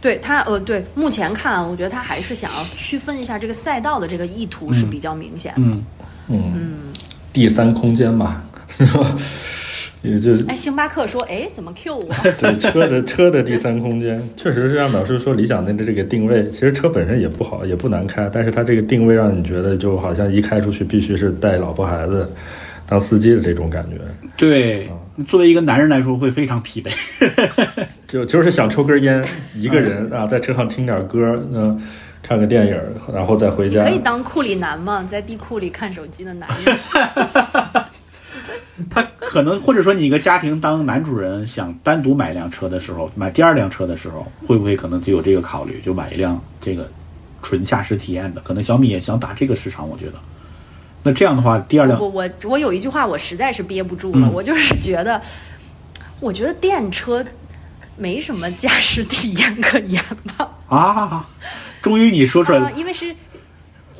[0.00, 5.60] 对他，呃，对，目前看，我觉得他还是想要区分一下这个赛道的这个意图是比较明显的。
[5.60, 5.84] 嗯
[6.28, 6.78] 嗯，
[7.34, 8.42] 第三空间吧，
[10.02, 12.08] 也就哎，星巴克说，哎，怎么 Q 我？
[12.40, 22.32] 对车的车的第三空间，确实是让老师说理想的这个定位，其实车本身也不好，也不难开，但是它这个定位让你觉得就好像一开出去必须是带老婆孩子
[22.86, 23.98] 当司机的这种感觉。
[24.36, 24.88] 对，
[25.26, 26.90] 作为一个男人来说会非常疲惫。
[28.08, 29.22] 就就是想抽根烟，
[29.54, 31.18] 一个人啊，在车上听点歌，
[31.52, 31.78] 嗯、
[32.22, 32.80] 看个电影，
[33.12, 33.84] 然后再回家。
[33.84, 35.06] 可以当库里男吗？
[35.08, 36.76] 在地库里看手机的男人。
[38.88, 46.90] 他可能或者说你一个家庭当男主人想单独买一辆车的时候，买第二辆车的时候，会不会可能就有这个考虑，就买一辆这个
[47.40, 48.40] 纯驾驶体验的？
[48.40, 50.14] 可能小米也想打这个市场，我觉得。
[51.04, 55.22] 那这样的话，第二辆我我我有一句话我实在是憋不住了，嗯我就是觉得，
[56.18, 57.24] 我觉得电车
[57.96, 60.02] 没什么驾驶体验可言
[60.36, 60.50] 吧。
[60.66, 61.24] 啊，
[61.80, 63.14] 终于你说出来啊，了，因为是，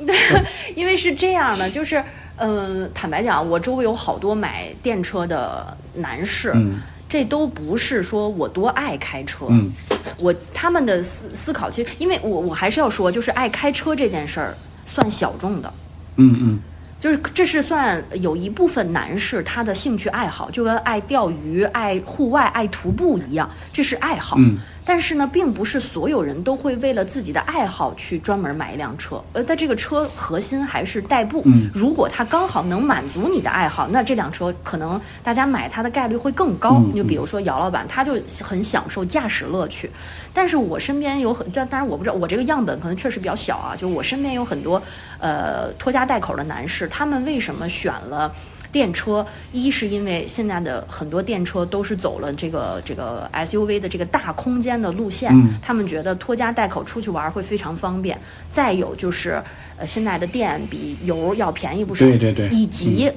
[0.74, 2.02] 因为是这样的，就是，
[2.40, 9.72] 嗯、坦白讲，我周围有好多买电车的男士，嗯这都不是说我多爱开车，嗯
[10.18, 15.72] 我他们的思思考其实，因为我我还是要说，就是爱开车这件事儿算小众的。
[16.16, 16.60] 嗯嗯
[17.00, 24.36] 就是这是算有一部分男士他的兴趣爱好，就跟爱钓鱼、爱户外、爱徒步一样，这是爱好。
[24.38, 31.42] 嗯但是呢，并不是所有人都会为了自己的爱好去专门买一辆车，呃，但这个车核心还是代步。
[31.44, 36.82] 嗯如果它刚好能满足你的爱好，那这辆车可能大家买它的概率会更高。
[36.84, 39.90] 嗯就比如说姚老板，他就很享受驾驶乐趣。
[40.34, 43.76] 但是我身边有很，这当然我不知道，我这个样本可能确实比较小啊。
[43.76, 44.82] 就我身边有很多
[45.18, 48.32] 呃拖家带口的男士，他们为什么选了？
[48.72, 58.18] 电车一是因为现在的很多电车都是走了这个这个 SUV 的这个大空间的路线，嗯他们觉得拖家带口出去玩会非常方便。
[58.50, 59.42] 再有就是，
[59.76, 63.10] 呃，现在的电比油要便宜不少，对对对以及。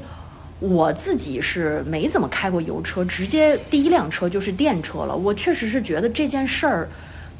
[0.59, 5.13] 我自己是没怎么开过油车，直接第一辆车就是电车了。
[5.13, 6.87] 我确实是觉得这件事儿，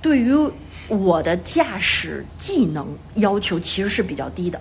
[0.02, 0.36] 对于
[0.90, 2.86] 我的驾驶技能
[3.16, 4.60] 要求其实是比较低的。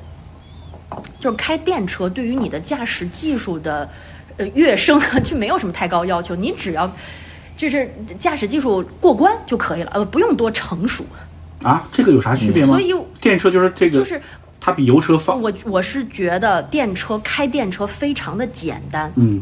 [1.20, 3.88] 就是开电车对于你的驾驶技术的
[4.36, 6.90] 呃跃升就没有什么太高要求，你只要
[7.56, 7.88] 就是
[8.18, 11.04] 驾驶技术过关就可以了，呃，不用多成熟。
[11.62, 12.68] 啊，这个有啥区别吗？
[12.68, 14.20] 所以电车就是这个，就是
[14.60, 19.40] 它比油车方，我我是觉得电车开电车非常的简单，嗯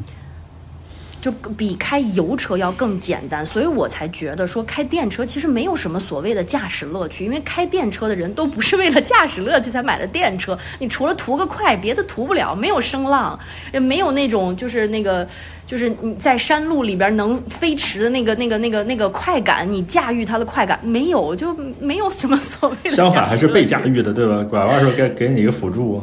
[1.21, 13.39] 就比开油车要更简单，所以我才觉得说开电车其实没有什么所谓的驾驶乐趣，因为开电车的人都不是为了驾驶乐趣才买的电车，你除了图个快，别的图不了，没有声浪，
[13.73, 15.27] 也没有那种就是那个
[15.67, 22.91] 就是你在山路里边能飞驰的那个那个那个那个快感，你驾驭它的快感没有，就没有什么所谓的。
[22.91, 24.43] 相反还是被驾驭的，对吧？
[24.51, 26.03] 拐弯时候该给你一个辅助。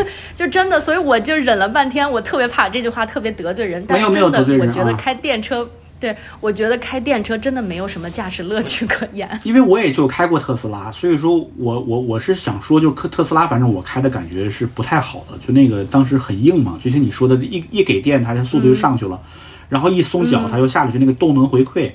[0.34, 5.68] 就真的，所以我就忍了半天，我特别怕这句话特别得罪人，但没有没有是真的得罪，人啊我觉得开电车，
[5.98, 9.28] 对我觉得开电车真的没有什么驾驶乐趣可言。
[9.44, 19.20] 因为我也就开过特斯拉，所以说我我我是想说，就特特斯拉，反正我开的感觉是不太好的，就那个当时很硬嘛，就像你说的，一一给电，它的速度就上去了，
[19.68, 21.90] 然后一松脚，它又下来，就那个动能回馈。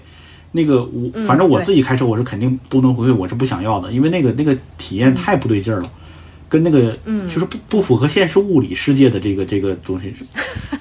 [0.54, 5.90] 那个我嗯反正我自己开车，我是肯定动能回馈我是不想要的，因为那个那个体验太不对劲儿了，
[6.52, 10.26] 跟那个嗯就是不不符合现实物理世界的这个这个东西是，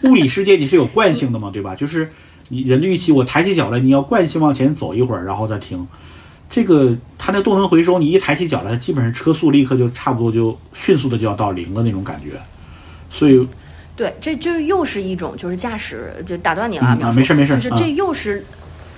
[0.09, 1.77] 物理世界你是有惯性的嘛，对吧？
[1.77, 2.11] 就是
[2.49, 5.87] 你人的预期，我抬起脚来，你要惯性往前走一会儿，然后再停。
[6.49, 12.33] 这个它那动能回收，你一抬起脚来，基本上车速立刻就差不多就迅速的就要到零的那种感觉，
[13.09, 13.47] 所以
[13.95, 18.45] 对，这就又是一种就是驾驶，就打断你了，啊，没事没事啊就是这又是。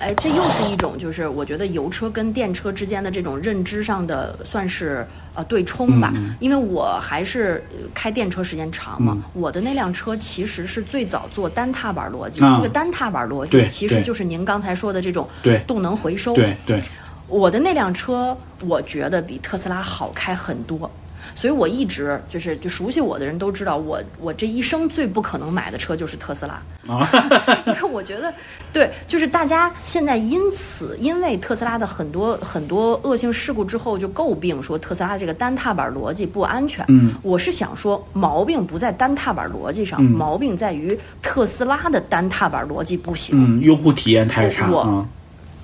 [0.03, 15.25] 哎，这又是一种，就是我觉得油车跟电车之间的这种认知上的算是呃对冲吧，嗯因为我还是呃开电车时间长嘛，我的那辆车其实是最早做单踏板逻辑，啊这个单踏板逻辑其实就是您刚才说的这种
[15.65, 16.83] 动能回收，对对，
[17.27, 20.91] 我的那辆车，我觉得比特斯拉好开很多。
[21.35, 27.07] 所以我一直就是就熟悉我的人都知道，我我这一生最不可能买的车就是特斯拉啊，
[27.67, 28.33] 因为我觉得
[28.71, 36.85] 对，就是大家现在因此因为特斯拉的很多很多恶性事故之后就诟病说特斯拉这个单踏板逻辑不安全。
[36.89, 43.59] 嗯，我是想说毛病不在单踏板逻辑上，嗯毛病在于特斯拉的单踏板逻辑不行。
[43.59, 45.05] 嗯，用户体验太差我啊。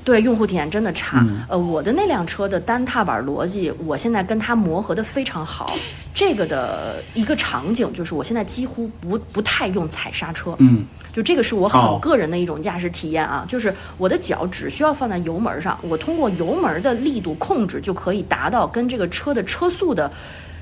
[0.09, 1.19] 对用户体验真的差。
[1.29, 5.75] 嗯呃，我的那辆车的单踏板逻辑，我现在跟它磨合的非常好。
[6.13, 10.55] 这个的一个场景就是，我现在几乎不不太用踩刹车。
[10.57, 20.11] 嗯就这个是我哦很个人的一种驾驶体验啊，就是我的脚只需要放在油门上，我通过油门的力度控制就可以达到跟这个车的车速的。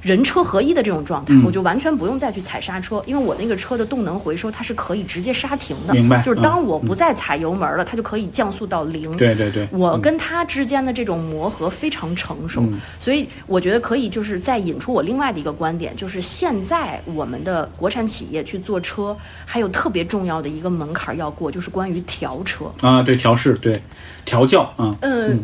[0.07, 5.93] 人车合一的这种状态，嗯我就完全不用再去踩刹车，因为我那个车的动能回收它是可以直接刹停的。
[5.93, 9.11] 明白就是当嗯我不再踩油门了，它就可以降速到零。
[9.17, 22.71] 对对对，我跟它之间的这种磨合非常成熟，嗯所以我觉得可以就是再引出我另外的一个观点，就是现在我们的国产企业去做车，还有特别重要的一个门槛要过，就是关于调车。
[22.81, 23.73] 啊，对调试，对
[24.23, 25.43] 调教啊，嗯，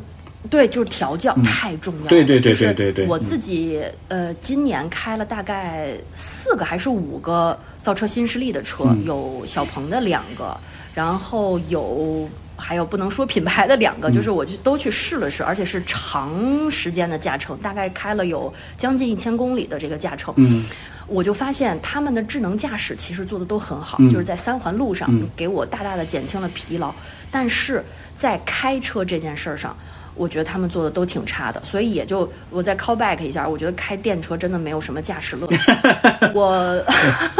[0.49, 2.09] 对，就是调教、太重要了。
[2.09, 10.55] 对对对对对对我自己呃，今年开了大概四个还是五个造车新势力的车，嗯有小鹏的两个，
[10.93, 12.27] 然后有。
[12.55, 20.31] 还有不能说品牌的两嗯个，就是我就都去试了试，而且是长时间的驾乘，大概开了有将近一千公里的这个驾乘。
[20.37, 20.63] 嗯
[21.07, 26.93] 我就发现他们的智能驾驶其实做的都很好，嗯就是在三环路上嗯给我大大的减轻了疲劳，
[27.31, 27.83] 但是
[28.15, 29.75] 在开车这件事儿上。
[30.15, 35.57] 我觉得他们做的都挺差的，所以也就我再 call back 一下，我觉得开电车真的没有什么驾驶乐趣。
[36.33, 36.83] 我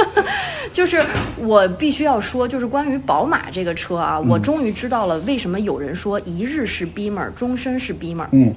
[0.74, 1.04] 就是
[1.38, 8.28] 我必须要说，就是关于宝马这个车啊，我终于知道了为什么有人说一日是 Beamer，终身是 Beamer。
[8.32, 8.54] 嗯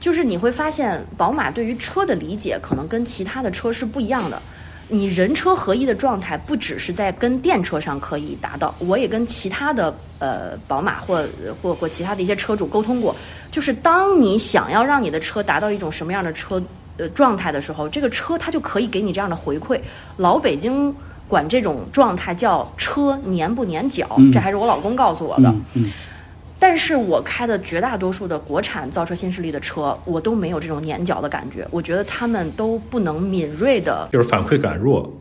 [0.00, 4.42] 就是你会发现，宝马对于车的理解可能跟其他的车是不一样的。
[4.92, 11.24] 你人车合一的状态，不只是在跟电车上可以达到，我也跟其他的呃宝马或
[11.62, 13.16] 或或其他的一些车主沟通过，
[13.50, 16.62] 就是当你想要让你的车达到一种什么样的车
[16.98, 19.80] 呃状态的时候，这个车它就可以给你这样的回馈。
[20.18, 20.94] 老北京
[21.26, 25.54] 管这种状态叫车粘不粘脚，这还是我老公告诉我的。
[26.62, 31.66] 但是我开的绝大多数的国产造车新势力的车，我都没有这种粘脚的感觉。
[31.72, 35.12] 我觉得他们都不能敏锐的，就是反馈感弱。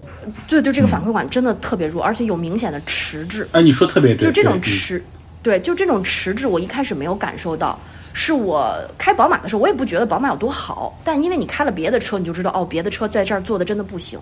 [0.47, 3.49] 对对，这个反馈感真的特别弱，而且有明显的迟滞。
[3.53, 5.03] 哎，你说特别对，就这种迟，
[5.41, 7.79] 对，就这种迟滞，我一开始没有感受到。
[8.13, 14.19] 是我开宝马的时候，我也不觉得宝马有多好，但因为你开了别的车，你就知道哦，别的车在这儿做的真的不行。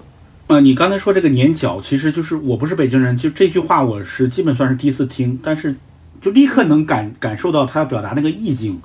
[0.47, 5.76] 呃，你刚才说这个粘脚，其实就是我不是北京人，就这句话我是基本算是第一次听，但是
[6.22, 8.82] 就立刻能感感受到他要表达那个意境，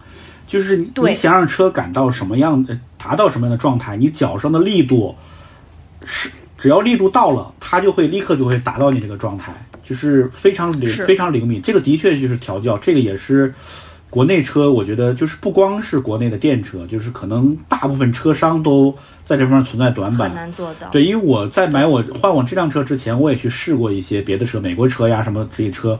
[0.46, 5.14] 就是你你想让车感到什么样，呃达到什么样的状态，你脚上的力度
[6.04, 11.60] 是只要力度到了，它就会立刻就会达到你这个状态，就是非常灵非常灵敏。
[11.60, 13.52] 这个的确就是调教，这个也是
[14.08, 20.36] 国内车，我觉得就是不光是国内的电车，就是可能大部分车商都在这方面存在短板很。
[20.36, 20.88] 难做到。
[20.90, 25.98] 对，因为我在买我换我这辆车之前，我也去试过一些别的车，美国车呀什么这些车。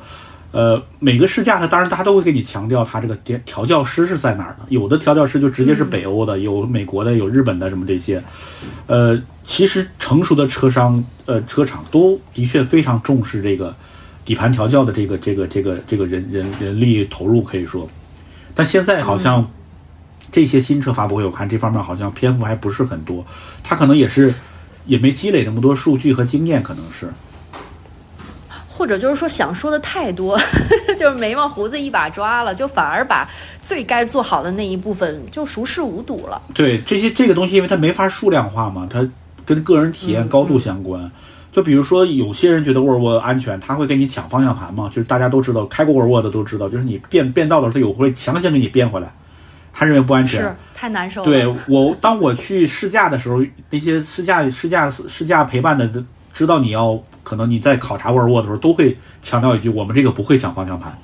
[0.54, 8.22] 呃，每个试驾它当然他都会给你强调它这个调调教师是在哪儿的，有的调教师就直接是北欧的，有美国的，有日本的什么这些。
[8.86, 13.74] 呃，其实成熟的车商呃车厂都的确非常重视这个
[14.24, 17.88] 底盘调教的这个这个这个这个人人人力投入可以说，
[18.54, 19.50] 但现在好像
[20.30, 23.26] 这些新车发布会，我看这方面好像篇幅还不是很多，
[23.64, 24.32] 他可能也是
[24.86, 27.08] 也没积累那么多数据和经验，可能是。
[28.76, 30.36] 或者就是说想说的太多，
[30.98, 33.28] 就是眉毛胡子一把抓了，就反而把
[33.62, 36.42] 最该做好的那一部分就熟视无睹了。
[36.52, 39.08] 对这些这个东西，因为它没法数量化嘛，它
[39.46, 41.08] 跟个人体验高度相关。
[41.52, 49.14] 就比如说，有些人觉得沃尔沃安全，他会跟你抢方向盘嘛，就是大家都知道，开过沃尔沃的都知道，就是你变变道的时候，他有会强行给你变回来，
[49.72, 50.42] 他认为不安全。
[50.42, 51.26] 是太难受了。
[51.26, 55.88] 对我，当我去试驾的时候，那些试驾、试驾、试驾陪伴的，
[56.32, 60.96] 知道你要可能你在考察沃尔沃的时候，都会强调一句：我们这个不会抢方向盘。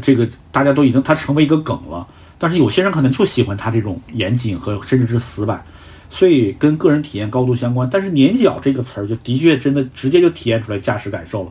[0.00, 2.06] 这个大家都已经它成为一个梗了。
[2.38, 5.64] 但是有些人可能就喜欢它这种严谨和甚至是死板，
[6.10, 7.88] 所以跟个人体验高度相关。
[7.90, 11.50] 但是粘脚这个词儿就的确真的直接就体验出来驾驶感受了。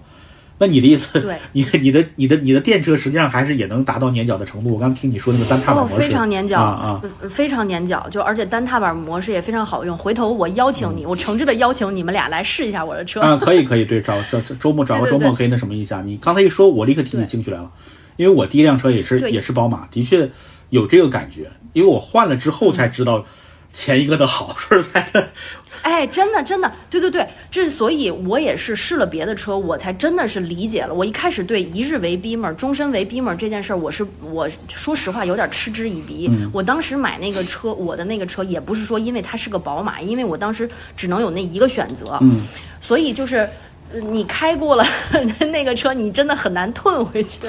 [0.61, 4.71] 那你的意思，对 你你的你的你的电车实际上还是也能达到粘脚的程度。
[4.71, 9.97] 我刚听你说那个单踏板哦，模式，非常粘脚，啊非常粘脚，就而且单踏板模式也非常好用。
[9.97, 13.21] 回头我邀请你，我诚挚的邀请你们俩来试一下我的车。
[13.21, 16.03] 嗯啊，可以可以，对，找找找周末找个周末可以那什么一下。
[16.03, 17.71] 你刚才一说，我立刻提起兴趣来了，
[18.17, 20.29] 因为我第一辆车也是也是宝马，的确
[20.69, 21.49] 有这个感觉。
[21.73, 23.25] 因为我换了之后才知道，
[23.71, 24.55] 前一个的好。
[24.57, 25.29] 说实在的，
[25.81, 30.93] 哎，真的真的，对对对，这所以我也是试了别的车，我才真的是理解了。
[30.93, 36.29] 我一开始对一日为 Beamer，终身为 Beamer 这件事儿，我是我说实话有点嗤之以鼻。
[36.51, 42.41] 我当时买那个车，我的那个车也不是说因为它是个宝马，因为我当时只能有那一个选择，嗯，
[42.79, 43.49] 所以就是
[43.93, 44.85] 呃你开过了
[45.51, 47.39] 那个车，你真的很难退回去。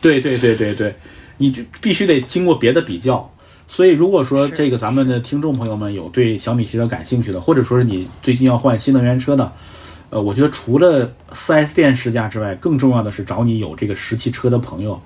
[0.00, 0.94] 对对对对对，
[1.38, 3.33] 你就必须得经过别的比较。
[3.66, 9.50] 所以，如果说这个咱们的听众朋友们有对小米汽车感兴趣的，或者说是你最近要换新能源车的，
[10.10, 15.00] 呃，我觉得除了 4S 店试驾之外，更重要的是找你有这个实际车的朋友，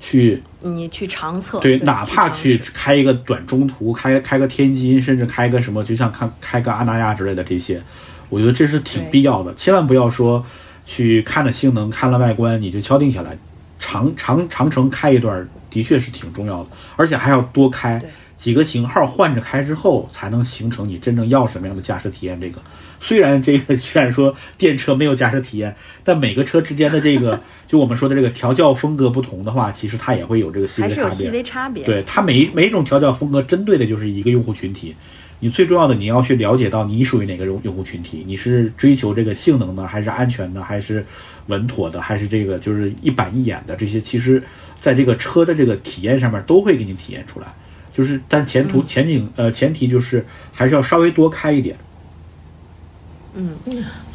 [0.00, 7.82] 去你去长测，对，哪怕去开一个短中途，开开个天津，甚至开个什么，就像开开个阿那亚之类的这些，
[8.30, 9.52] 我觉得这是挺必要的。
[9.54, 10.42] 千万不要说
[10.86, 13.36] 去看了性能、看了外观你就敲定下来，
[13.78, 18.02] 长长长城开一段的确是挺重要的，而且还要多开
[18.36, 22.40] 几个型号换着开之后，才能形成你真正要什么样的驾驶体验。
[22.40, 22.60] 这个
[23.00, 31.04] 虽然这个 虽然说电车没有驾驶体验，但每个车之间的这个就我们说的这个调教风格不同的话，其实它也会有这个细微差别。
[31.04, 31.84] 还是有细微差别。
[31.84, 34.94] 对它每一每一种调教风格针对的就是一个用户群体。
[35.38, 41.04] 你最重要的，你要去了解到你属于哪个用用户群体，你是追求这个性能的，还是安全的，还是
[41.46, 44.42] 稳妥的，还是这个就是一板一眼的这些，其实
[44.80, 47.46] 在这个车的这个体验上面都会给你体验出来。
[47.92, 51.76] 就是，但前途前景呃前提就是还是要稍微多开一点。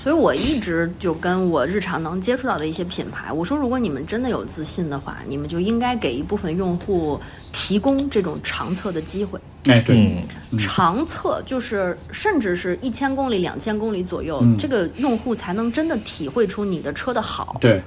[0.02, 7.20] 所以我一直就跟我日常能接触到的一些品牌，我说，如果你们真的有自信的话，你们就应该给一部分用户
[7.52, 9.40] 提供这种长测的机会。
[9.66, 14.58] 哎，对，嗯，长测就是甚至是一千公里、两千公里左右，嗯。
[14.58, 17.82] 这个用户才能真的体会出你的车的好，对，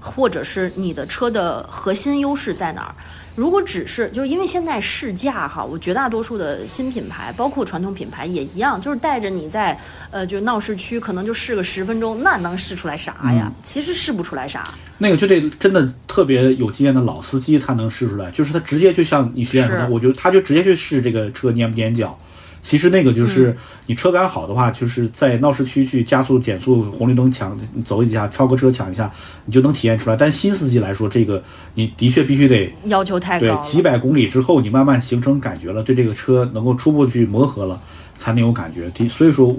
[0.00, 2.94] 或者是你的车的核心优势在哪儿。
[3.38, 9.78] 如果只是就是因为现在试驾哈，我绝大多数的新品牌，包括传统品牌也一样，就是带着你在
[10.10, 13.44] 呃就闹市区可能就试个十分钟，那能试出来啥呀？
[13.46, 14.74] 嗯其实试不出来啥。
[14.98, 22.18] 那个就得真的特别有经验的老司机，他能试出来，就是他直接就像你学员说的，我觉得他就直接去试这个车粘不粘脚。
[22.60, 23.56] 其实那个就是嗯
[23.86, 29.10] 你车感好的话，就是在闹市区去加速、减速、红绿灯抢走一下，超个车抢一下，
[29.46, 30.16] 你就能体验出来。
[30.16, 31.42] 但新司机来说，这个
[31.74, 37.80] 你的确必须得要求太对高对，几百公里之后，你慢慢形成感觉了，对这个车能够初步去磨合了，
[38.16, 38.90] 才能有感觉。
[38.90, 39.56] 的，所以说，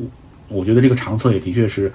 [0.47, 1.91] 我觉得这个长测也的确是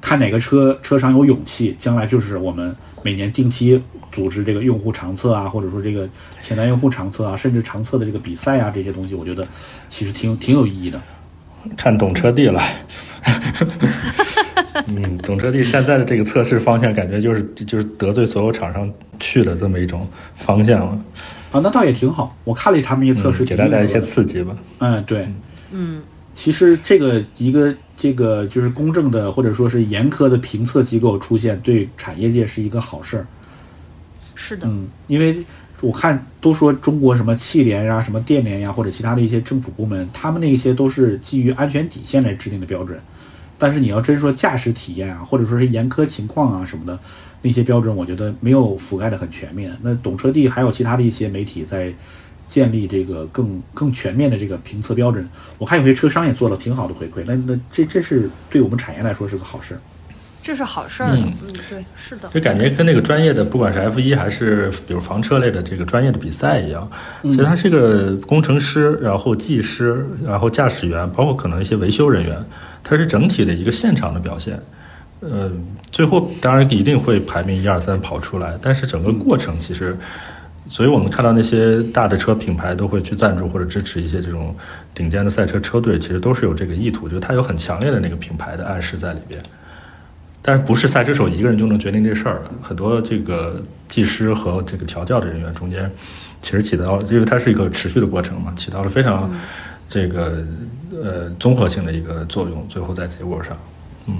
[0.00, 3.80] 看哪个车车商有勇气，将来就是我们每年定期
[4.12, 6.08] 组织这个用户长测啊，或者说这个
[6.40, 9.46] 潜在用户长测啊，甚至长测的这个比赛啊，这些东西，我觉得
[9.88, 11.00] 其实挺挺有意义的。
[11.76, 12.62] 看懂车帝了。
[14.88, 20.98] 嗯，懂车帝现在的这个测试方向，感觉就是就是得罪所有厂商去的这么一种方向了，
[21.50, 22.36] 啊，那倒也挺好。
[22.44, 24.56] 我看了他们一些测试，嗯给大家一些刺激吧。
[24.78, 25.26] 嗯，对，
[25.72, 26.02] 嗯，
[26.36, 33.26] 其实这个一个这个就是公正的或者说是严苛的评测机构出现，对产业界是一个好事儿。
[34.34, 35.42] 是的，嗯，因为
[35.80, 43.00] 我看都说中国什么汽联呀、什么电联呀，或者其他的一些政府部门，他们那些都是基于安全底线来制定的标准。
[43.58, 47.00] 但是你要真说驾驶体验啊，或者说是严苛情况啊什么的，
[47.40, 49.74] 那些标准我觉得没有覆盖的很全面。
[49.80, 51.90] 那懂车帝还有其他的一些媒体在
[52.46, 55.28] 建立这个更更全面的这个评测标准，
[55.58, 57.24] 我看有些车商也做了挺好的回馈。
[57.26, 59.76] 那那这这是对我们产业来说是个好事。
[60.42, 61.10] 这是好事儿。
[61.12, 62.28] 嗯嗯，对，是的。
[62.32, 66.88] 就感觉跟那个专业的，不管是 F 一还是比如房车类的这个专业的比赛一样，
[67.24, 72.38] 其实它是一个工程师，然后技师，然后驾驶员，包括可能一些维修人员，
[72.84, 74.56] 它是整体的一个现场的表现。
[75.18, 75.50] 呃，
[75.90, 79.98] 最后当然一定会排名一二三跑出来，但是整个过程其实，
[80.68, 84.54] 所以我们看到那些大的车品牌都会去赞助或者支持一些这种
[84.94, 89.40] 顶尖的赛车车队，其实都是有这个意图，就是它有很强烈的那个品牌的暗示在里边。
[90.42, 95.90] 但是不是赛车手一个人就能决定这事儿的，很多这个技师和这个调教的人员中间，
[96.40, 99.28] 其实起到，因为它是一个持续的过程嘛，起到了非常
[99.88, 100.44] 这个
[100.92, 103.56] 呃综合性的一个作用，最后在结果上，
[104.06, 104.14] 嗯，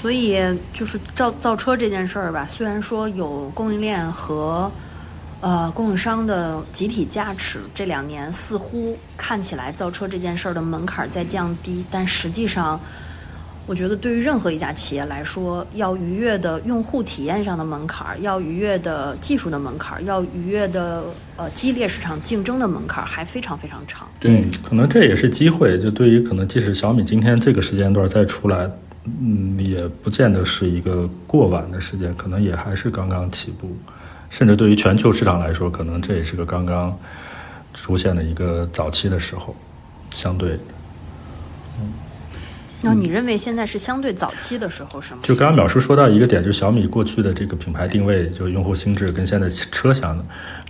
[0.00, 0.38] 所以
[0.72, 4.72] 就是造造车这件事儿吧，虽然说有供应链和
[5.40, 12.78] 呃供应商的集体加持，这两年似乎看起来造车这件事儿的门槛在降低，但实际上，
[13.66, 21.04] 我觉得对于任何一家企业来说，要逾越的用户体验上的门槛儿，要逾越的技术的门槛儿，要逾越的
[21.36, 24.08] 呃激烈市场竞争的门槛儿，还非常非常长。
[24.18, 28.68] 对，可能这也是机会，就对于可能即使小米今天这个时间段再出来，
[29.04, 33.70] 嗯，也不见得是一个过晚的时间，可能也还是刚刚起步，
[34.30, 36.98] 甚至对于全球市场来说，可能这也是个刚刚
[37.74, 39.54] 出现的一个早期的时候。
[40.14, 40.58] 相对。
[42.82, 45.20] 那你认为现在是相对早期的时候是吗？
[45.22, 50.18] 就刚刚淼叔说到一个点，就是小米过去的这个品牌定位，就用户心智跟现在车想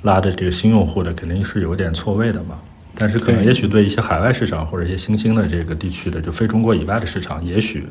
[0.02, 2.58] 拉的这个新用户的，肯定是有点错位的嘛。
[2.96, 7.88] 但是可能也许对一些海外市场或者一些新兴的这个地区的，就非中国以外的市场，也许，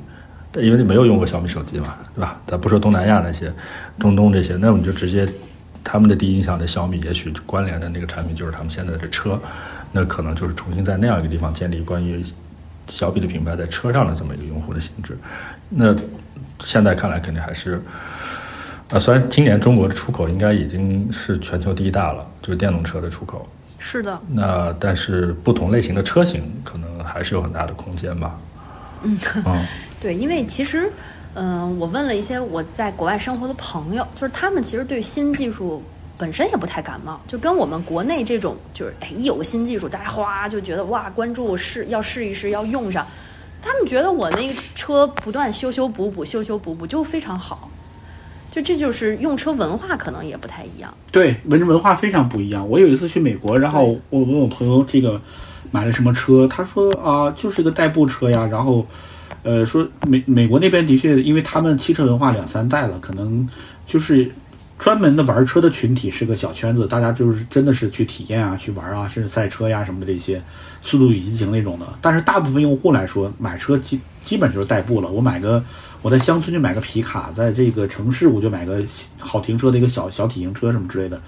[0.58, 2.42] 因为你没有用过小米手机嘛，对吧？
[2.46, 3.52] 咱不说东南亚那些，
[3.98, 5.26] 中东这些，那我们就直接
[5.84, 9.40] 他们的第一印象的小米，也许关联的那个产品就是他们现在的车，
[9.92, 12.24] 那可能就是重新在那样一个地方建立关于。
[12.92, 15.16] 小米的品牌在车上的这么一个用户的心智，
[15.70, 15.96] 那
[16.66, 17.80] 现在看来肯定还是，
[18.90, 23.48] 啊，虽然今年中国的出口应该已经是全球第一大了，就是电动车的出口。
[23.78, 24.20] 是的。
[24.28, 28.40] 那但是不同类型的车型可能还是有很大的空间吧。
[29.04, 29.16] 嗯。
[30.02, 30.92] 对，因为其实，
[31.34, 35.82] 嗯，我问了一些我在国外生活的朋友，就是他们其实对新技术。
[36.18, 43.08] 本身也不太感冒，就跟我们国内这种，就是哎，一有个新技术，大家哗就觉得哇，关注试要试一试，要用上。
[43.62, 47.70] 他们觉得我那个车不断修修补补，修修补补就非常好。
[48.52, 50.94] 就这就是用车文化可能也不太一样。
[51.10, 52.70] 对，文文化非常不一样。
[52.70, 55.22] 我有一次去美国，然后我问我朋友这个
[55.72, 58.46] 买了什么车，他说啊，就是一个代步车呀。
[58.52, 58.86] 然后，
[59.44, 63.48] 呃，说美美国那边的确，因为他们汽车文化两三代了，可能
[63.86, 64.32] 就是。
[64.80, 70.42] 专门的玩车的群体是个小圈子，大家就是真的是去体验啊，去玩啊，甚至赛车呀什么的这些，
[70.82, 71.86] 速度与激情那种的。
[72.00, 75.10] 但是大部分用户来说，买车基基本就是代步了。
[75.10, 75.62] 我买个
[76.02, 78.82] 我在乡村就买个皮卡，在这个城市我就买个
[79.20, 81.22] 好停车的一个小小体型车什么之类的。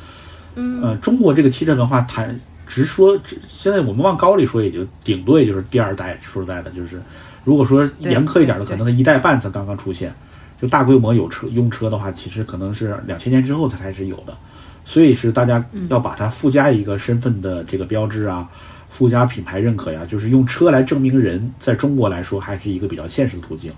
[0.56, 6.18] 嗯，呃，中国这个汽车文化谈直说，现在我们往高里说，也就顶多也就是第二代。
[6.22, 7.02] 说实在的，就是
[7.44, 10.14] 如果说严苛一点的，可能它一代半才刚刚出现。
[10.62, 14.38] 就大规模有车用车的话，其实可能是两千年之后才开始有的，
[14.86, 18.48] 所以是大家要把它附加一个身份的这个标志啊，
[18.88, 23.74] 附加品牌认可呀，就是用车来证明人，在中国来说还是一个比较现实的途径。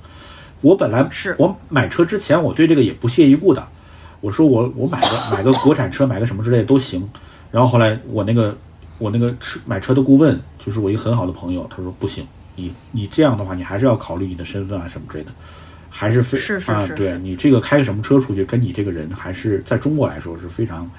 [0.60, 3.65] 我本来是我买车之前，我对这个也不屑一顾的，
[4.19, 7.10] 我说我我买个买个国产车，买个什么之类的都行。
[7.49, 8.57] 然后后来我那个
[8.98, 15.31] 我那个车买车的顾问，就是我一个很好的朋友，他说不行，你你这样的话，你还是要考虑你的身份啊什么之类的。
[15.95, 16.39] 还是非
[16.73, 20.89] 啊，对你这个开个什么车出去，跟你这个人还是在中国来说是非常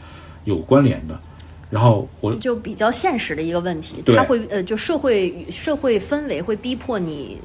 [0.45, 1.21] 有关联的。
[1.69, 7.37] 然后我就比较现实的一个问题，他会呃，就社会社会氛围会逼迫你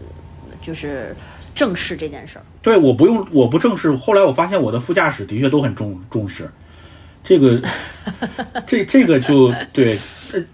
[0.61, 1.15] 就是
[1.55, 2.45] 正视这件事儿。
[2.61, 3.95] 对，我不用，我不正视。
[3.95, 6.47] 后来我发现我的副驾驶的确都很重重视
[7.23, 7.59] 这个，
[8.67, 9.97] 这这个就对。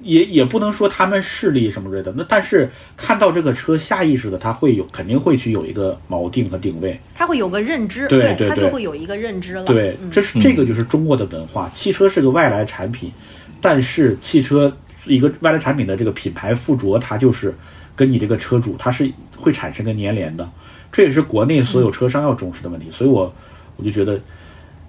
[0.02, 9.65] 也也不能说他们势力什么之类的，那但是看到这个车，下意识的他会有肯定会去有一个锚定和定位，他会有个认知，对对，他就会有一个认知了。
[9.65, 11.69] 对，这是这个就是中国的文化。
[11.73, 13.11] 汽车是个外来产品，
[13.60, 14.76] 但是汽车
[15.06, 17.53] 一个外来产品的这个品牌附着，它就是
[17.95, 20.49] 跟你这个车主，它是会产生个粘连的。
[20.91, 22.88] 这也是国内所有车商要重视的问题。
[22.91, 23.34] 所以我
[23.76, 24.19] 我就觉得。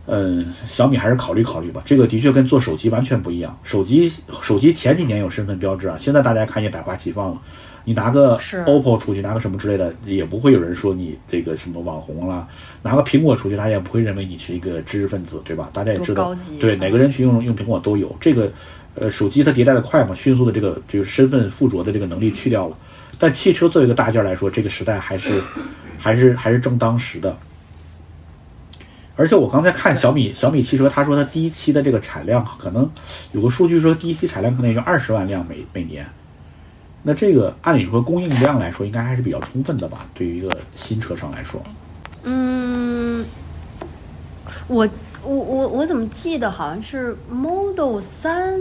[0.07, 1.83] 嗯，小米还是考虑考虑吧。
[1.85, 3.59] 这个的确跟做手机完全不一样。
[3.63, 7.41] 手机手机前几年有身份标志啊，现在大家看也百花齐放了。
[7.85, 12.49] 你拿个 OPPO 出去，拿个什么之类的，也不会有人说你这个什么网红啦。
[12.83, 15.71] 拿个苹果出去，大家也不会认为你是一个知识分子，对吧？
[15.73, 18.13] 大家也知道，对哪个人去用用苹果都有。
[18.21, 18.51] 这个
[18.97, 22.77] 呃，手机它迭代的快嘛，迅速的这个就是身份附着的这个能力去掉了。
[23.19, 25.41] 但汽车作为一个大件来说，这个时代还是
[25.97, 27.37] 还是还是正当时的。
[29.17, 32.89] 而且我刚才看小米小米汽车，他说他第一期的这个产量可能
[33.33, 36.07] 有个数据说第一期产量可能也就二十万辆每每年。
[37.03, 40.07] 那这个按理说供应量来说应该还是比较充分的吧？
[40.13, 41.63] 对于一个新车商来说。
[42.25, 43.25] 嗯，
[44.69, 44.87] 我
[45.23, 48.61] 我我我怎么记得好像是 Model 三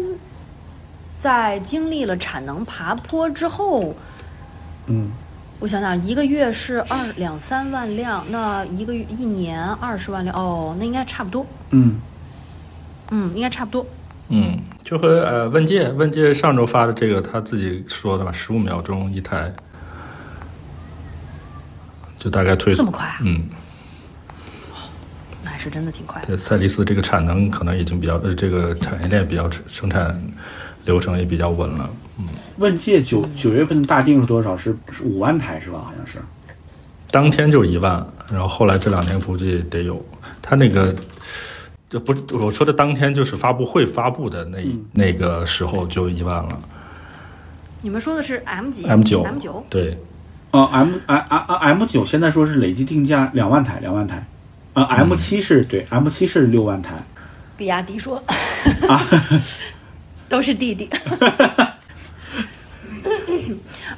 [1.20, 3.94] 在经历了产能爬坡之后，
[4.86, 5.12] 嗯。
[5.60, 11.46] 我想想，一个月是二两三万辆，那一个月一年二十万辆，哦，那应该差不多。
[11.72, 12.00] 嗯，
[13.10, 13.86] 嗯，应该差不多。
[14.28, 19.52] 嗯，就和呃问界问界上周发的这个他自己说的嘛，十五秒钟一台，
[22.20, 23.08] 就大概推这么快？
[23.22, 23.44] 嗯，
[25.44, 26.22] 那还是真的挺快。
[26.28, 30.22] 对，赛力斯这个产能可能已经比较呃，这个产业链比较生产
[30.86, 31.90] 流程也比较稳了。
[32.18, 32.26] 嗯。
[32.58, 34.56] 问界九九月份的大定是多少？
[34.56, 35.80] 是是五万台是吧？
[35.84, 36.20] 好像是，
[37.12, 40.04] 当天就一万，然后后来这两天估计得有。
[40.42, 40.96] 他那个，
[41.90, 44.60] 这不我说的当天就是发布会发布的那
[44.94, 46.60] 那个时候就一万了。
[47.82, 49.66] 你们说的是 M 几？M 九？M 九？
[49.70, 49.98] 对。
[50.52, 54.26] 呃，M M M M 九现在说是累计定价两万台，两万台。
[54.74, 57.04] 啊，M 七是对，M 七是六万台。
[57.58, 58.24] 比亚迪说
[58.88, 59.02] 啊，
[60.28, 60.90] 都是弟弟。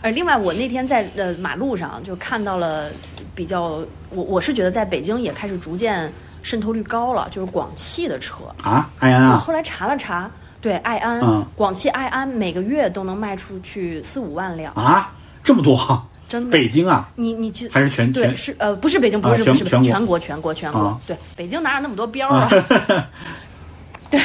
[0.01, 2.89] 而，另外我那天在呃马路上就看到了
[3.33, 6.11] 比较，我我是觉得在北京也开始逐渐
[6.43, 8.43] 渗透率高了，就是广汽的车。
[8.61, 10.29] 啊，爱安啊，我后来查了查，
[10.61, 11.45] 对，爱安，嗯。
[11.55, 16.51] 广汽爱安每个月都能卖出去四五万辆，啊，这么多，真的。
[16.51, 18.35] 北京啊，你你去还是全对全？
[18.35, 19.89] 是呃不是北京不是、啊全不是全国。
[19.89, 20.99] 全国全国全国、啊。
[21.07, 22.49] 对北京哪有那么多标啊？
[24.11, 24.19] 对，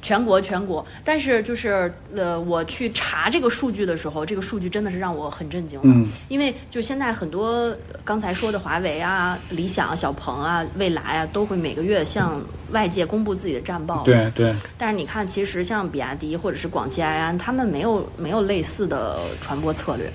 [0.00, 12.40] 全国全国，但是就是呃，我去查这个数据的时候，这个数据真的是让我很震惊的，嗯因为就现在很多呃刚才说的华为啊、理想啊、小鹏啊、蔚来啊，都会每个月向
[12.70, 20.10] 外界公布自己的战报，对对，但是你看，其实像比亚迪或者是广汽埃安，他们没有没有类似的传播策略，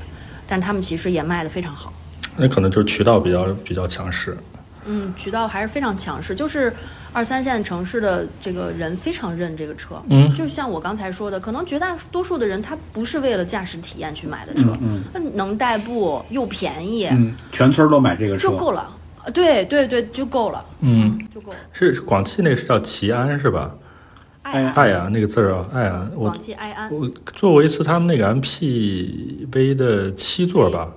[0.47, 1.93] 但是他们其实也卖的非常好。
[2.37, 4.37] 那可能就是渠道比较比较强势。
[4.85, 6.73] 嗯，渠道还是非常强势，就是
[7.11, 10.01] 二三线城市的这个人非常认这个车。
[10.09, 10.29] 嗯。
[10.29, 18.49] 就像我刚才说的，可能绝大多数的人他不是为了驾驶体验去买的车，嗯那能代步又便宜、嗯，全村都买这个车。
[18.49, 18.95] 就，够了。
[19.25, 21.57] 呃对对对，就够了，嗯，就够了。
[21.73, 23.69] 是是广汽那个是叫奇安是吧？
[24.43, 30.87] 爱安，爱安那个字儿啊，爱啊，我广汽埃安，我坐过一次他们那个 MPV 的七座吧，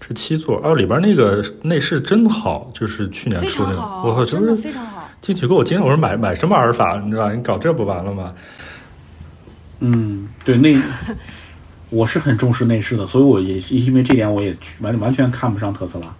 [0.00, 4.97] 是七座，哦，里边那个内饰真好，就是去年出的，常好，我靠，真的非常好。
[5.20, 7.32] 进去给我惊了，我说买买什么阿尔法，你知道吧？
[7.34, 8.34] 你搞这不完了吗？
[9.80, 10.76] 嗯，对内，
[11.90, 16.14] 我是很重视内饰的，所以我也是因为这点，我也完完全看不上特斯拉。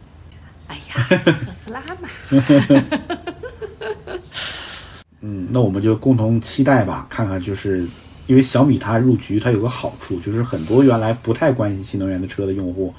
[0.66, 1.32] 哎呀， 特
[1.64, 2.08] 斯拉嘛，
[5.20, 7.86] 嗯，那我们就共同期待吧，看看就是
[8.26, 12.94] 因为小米它入局，它有个好处，就是很多原来不太关心新能源的车的用户，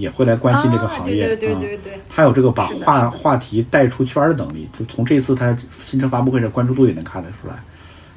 [0.00, 1.24] 也会来关心这个行业。
[1.24, 2.00] 啊、对对对啊对对。
[2.08, 7.54] 他有这个把话话题带出圈儿的能力，就从这次他新车发布会的关注度也能看得出来。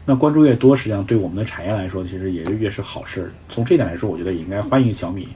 [0.05, 3.31] 那关注越多，实际上对我们的产业来说，其实也是越是好事儿。
[3.47, 5.27] 从这点来说，我觉得也应该欢迎小米，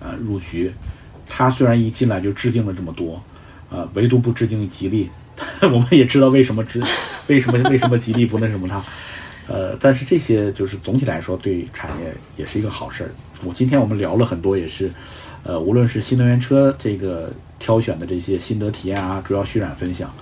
[0.00, 0.72] 呃，入局。
[1.26, 3.22] 他虽然一进来就致敬了这么多，
[3.70, 5.10] 呃，唯独不致敬吉利。
[5.62, 6.80] 我们也知道为什么致，
[7.26, 8.82] 为什么 为什么吉利不那什么他，
[9.46, 13.10] 呃，但是这些就是总体来说对产业也是一个好事儿。
[13.44, 14.90] 我今天我们聊了很多，也是，
[15.44, 20.12] 呃，无论是新能源车这个挑选的这些心得体验啊，主要渲染分享，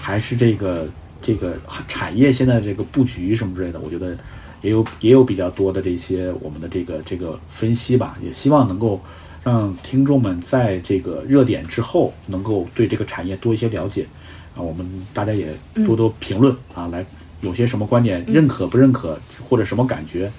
[0.00, 0.88] 还是这个
[1.20, 1.54] 这个
[1.88, 4.16] 产业现在这个布局什么之类的，我觉得
[4.60, 9.00] 也有也有比较多的这些我们的这个这个分析吧，也希望能够
[9.42, 14.06] 让听众们在这个热点之后，能够对这个产业多一些了解
[14.54, 14.62] 啊。
[14.62, 15.52] 我们大家也
[15.84, 17.04] 多多评论啊，来
[17.40, 19.18] 有些什么观点认可不认可，
[19.48, 20.30] 或者什么感觉。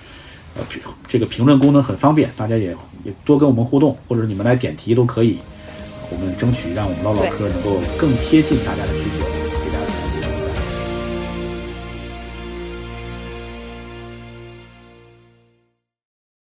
[0.55, 5.37] 呃，评这个评论功能很方便，大家也也多跟我们互动，或者你们来点题都可以。
[6.11, 9.42] 我们争取让我们唠唠嗑能够更贴近大家的需求。